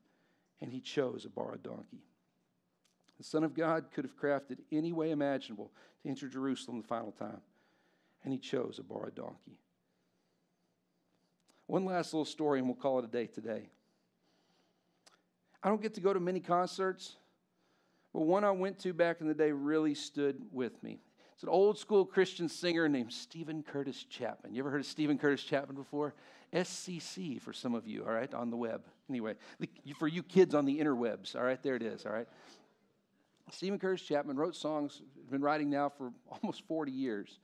[0.61, 2.03] and he chose a borrowed donkey.
[3.19, 5.71] The Son of God could have crafted any way imaginable
[6.03, 7.41] to enter Jerusalem the final time,
[8.25, 9.59] and he chose a borrowed donkey.
[11.67, 13.69] One last little story, and we'll call it a day today.
[15.63, 17.17] I don't get to go to many concerts,
[18.13, 20.99] but one I went to back in the day really stood with me.
[21.35, 24.55] It's an old school Christian singer named Steven Curtis Chapman.
[24.55, 26.15] You ever heard of Steven Curtis Chapman before?
[26.53, 28.83] SCC for some of you, all right, on the web.
[29.11, 29.35] Anyway,
[29.99, 32.29] for you kids on the interwebs, all right, there it is, all right.
[33.51, 37.39] Steven Curtis Chapman wrote songs, been writing now for almost 40 years.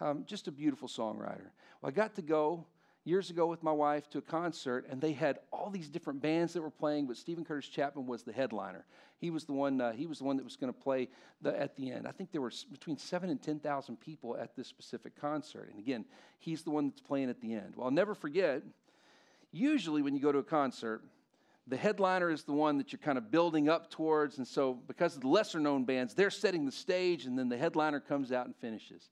[0.00, 1.50] Um, just a beautiful songwriter.
[1.80, 2.66] Well, I got to go
[3.04, 6.54] years ago with my wife to a concert, and they had all these different bands
[6.54, 8.86] that were playing, but Steven Curtis Chapman was the headliner.
[9.18, 9.80] He was the one.
[9.80, 11.08] Uh, he was the one that was going to play
[11.42, 12.08] the, at the end.
[12.08, 15.78] I think there were between seven and ten thousand people at this specific concert, and
[15.78, 16.06] again,
[16.38, 17.74] he's the one that's playing at the end.
[17.76, 18.62] Well, I'll never forget.
[19.52, 21.02] Usually, when you go to a concert,
[21.66, 25.16] the headliner is the one that you're kind of building up towards, and so because
[25.16, 28.46] of the lesser known bands, they're setting the stage, and then the headliner comes out
[28.46, 29.08] and finishes.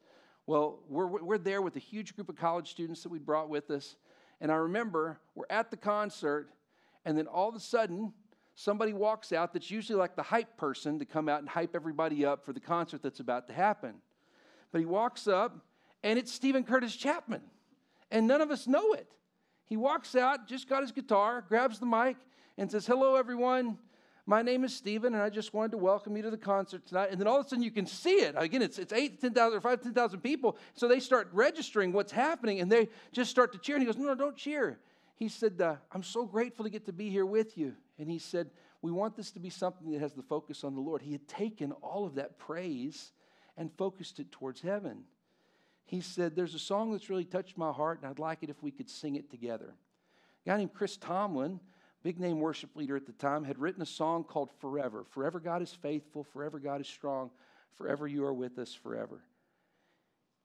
[0.46, 3.70] Well, we're, we're there with a huge group of college students that we brought with
[3.70, 3.96] us.
[4.40, 6.50] And I remember we're at the concert,
[7.04, 8.12] and then all of a sudden,
[8.54, 12.26] somebody walks out that's usually like the hype person to come out and hype everybody
[12.26, 13.94] up for the concert that's about to happen.
[14.72, 15.56] But he walks up,
[16.02, 17.42] and it's Steven Curtis Chapman.
[18.10, 19.06] And none of us know it.
[19.64, 22.16] He walks out, just got his guitar, grabs the mic,
[22.58, 23.78] and says, Hello, everyone.
[24.24, 27.08] My name is Steven, and I just wanted to welcome you to the concert tonight.
[27.10, 28.36] And then all of a sudden you can see it.
[28.38, 30.56] Again, it's, it's 8 to 10,000 or 5 to 10,000 people.
[30.74, 33.74] So they start registering what's happening and they just start to cheer.
[33.74, 34.78] And he goes, No, no, don't cheer.
[35.16, 37.74] He said, uh, I'm so grateful to get to be here with you.
[37.98, 38.50] And he said,
[38.80, 41.02] We want this to be something that has the focus on the Lord.
[41.02, 43.10] He had taken all of that praise
[43.56, 45.02] and focused it towards heaven.
[45.84, 48.62] He said, There's a song that's really touched my heart, and I'd like it if
[48.62, 49.74] we could sing it together.
[50.46, 51.58] A guy named Chris Tomlin
[52.02, 55.04] big name worship leader at the time, had written a song called Forever.
[55.10, 57.30] Forever God is faithful, forever God is strong,
[57.76, 59.22] forever you are with us forever.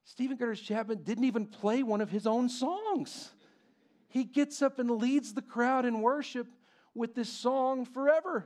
[0.03, 3.31] Steven Curtis Chapman didn't even play one of his own songs.
[4.07, 6.47] He gets up and leads the crowd in worship
[6.95, 8.45] with this song, Forever.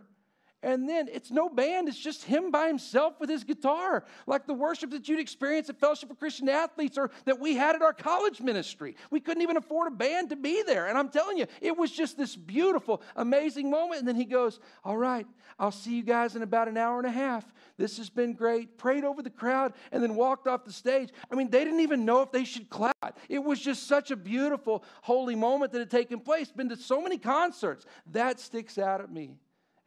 [0.63, 4.53] And then it's no band, it's just him by himself with his guitar, like the
[4.53, 7.93] worship that you'd experience at Fellowship for Christian Athletes or that we had at our
[7.93, 8.95] college ministry.
[9.09, 10.87] We couldn't even afford a band to be there.
[10.87, 13.99] And I'm telling you, it was just this beautiful, amazing moment.
[13.99, 15.25] And then he goes, All right,
[15.57, 17.43] I'll see you guys in about an hour and a half.
[17.77, 18.77] This has been great.
[18.77, 21.09] Prayed over the crowd and then walked off the stage.
[21.31, 23.19] I mean, they didn't even know if they should clap.
[23.29, 26.51] It was just such a beautiful, holy moment that had taken place.
[26.51, 27.85] Been to so many concerts.
[28.11, 29.37] That sticks out at me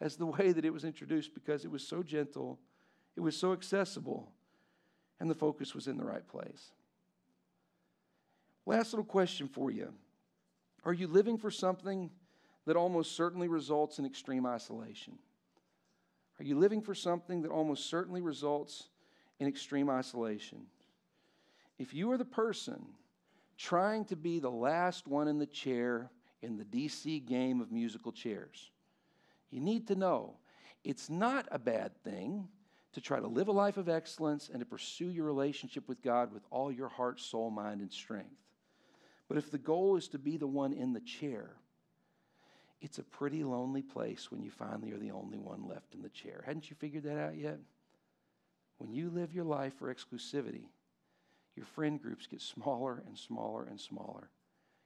[0.01, 2.59] as the way that it was introduced because it was so gentle,
[3.17, 4.33] it was so accessible,
[5.21, 6.71] and the focus was in the right place.
[8.67, 9.93] Last little question for you
[10.85, 12.11] Are you living for something
[12.67, 15.19] that almost certainly results in extreme isolation?
[16.41, 18.89] Are you living for something that almost certainly results
[19.39, 20.67] in extreme isolation?
[21.79, 22.85] If you are the person
[23.57, 26.11] trying to be the last one in the chair
[26.43, 28.71] in the DC game of musical chairs,
[29.51, 30.37] you need to know
[30.83, 32.49] it's not a bad thing
[32.93, 36.33] to try to live a life of excellence and to pursue your relationship with God
[36.33, 38.37] with all your heart, soul, mind, and strength.
[39.29, 41.51] But if the goal is to be the one in the chair,
[42.81, 46.11] it's a pretty lonely place when you finally are the only one left in the
[46.11, 46.45] chair.
[46.47, 47.59] Hadn't you figured that out yet?
[48.79, 50.67] When you live your life for exclusivity,
[51.57, 54.29] your friend groups get smaller and smaller and smaller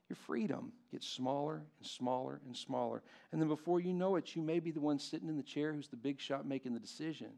[0.09, 3.03] your freedom gets smaller and smaller and smaller.
[3.31, 5.71] And then before you know it, you may be the one sitting in the chair
[5.71, 7.29] who's the big shot making the decision.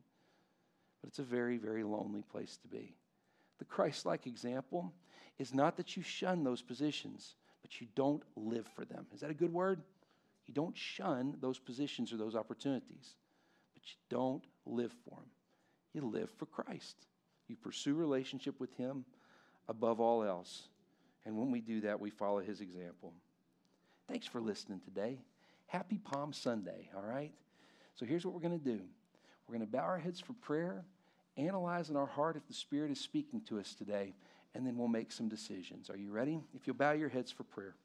[1.02, 2.96] But it's a very, very lonely place to be.
[3.60, 4.94] The Christ like example
[5.38, 9.06] is not that you shun those positions, but you don't live for them.
[9.14, 9.82] Is that a good word?
[10.48, 13.16] You don't shun those positions or those opportunities,
[13.74, 15.30] but you don't live for them.
[15.94, 16.96] You live for Christ.
[17.48, 19.04] You pursue relationship with Him
[19.68, 20.70] above all else.
[21.26, 23.14] And when we do that, we follow his example.
[24.08, 25.20] Thanks for listening today.
[25.68, 27.32] Happy Palm Sunday, all right?
[27.96, 28.82] So here's what we're going to do
[29.48, 30.86] we're going to bow our heads for prayer,
[31.38, 34.14] analyze in our heart if the Spirit is speaking to us today,
[34.56, 35.90] and then we'll make some decisions.
[35.90, 36.42] Are you ready?
[36.54, 37.76] If you'll bow your heads for prayer.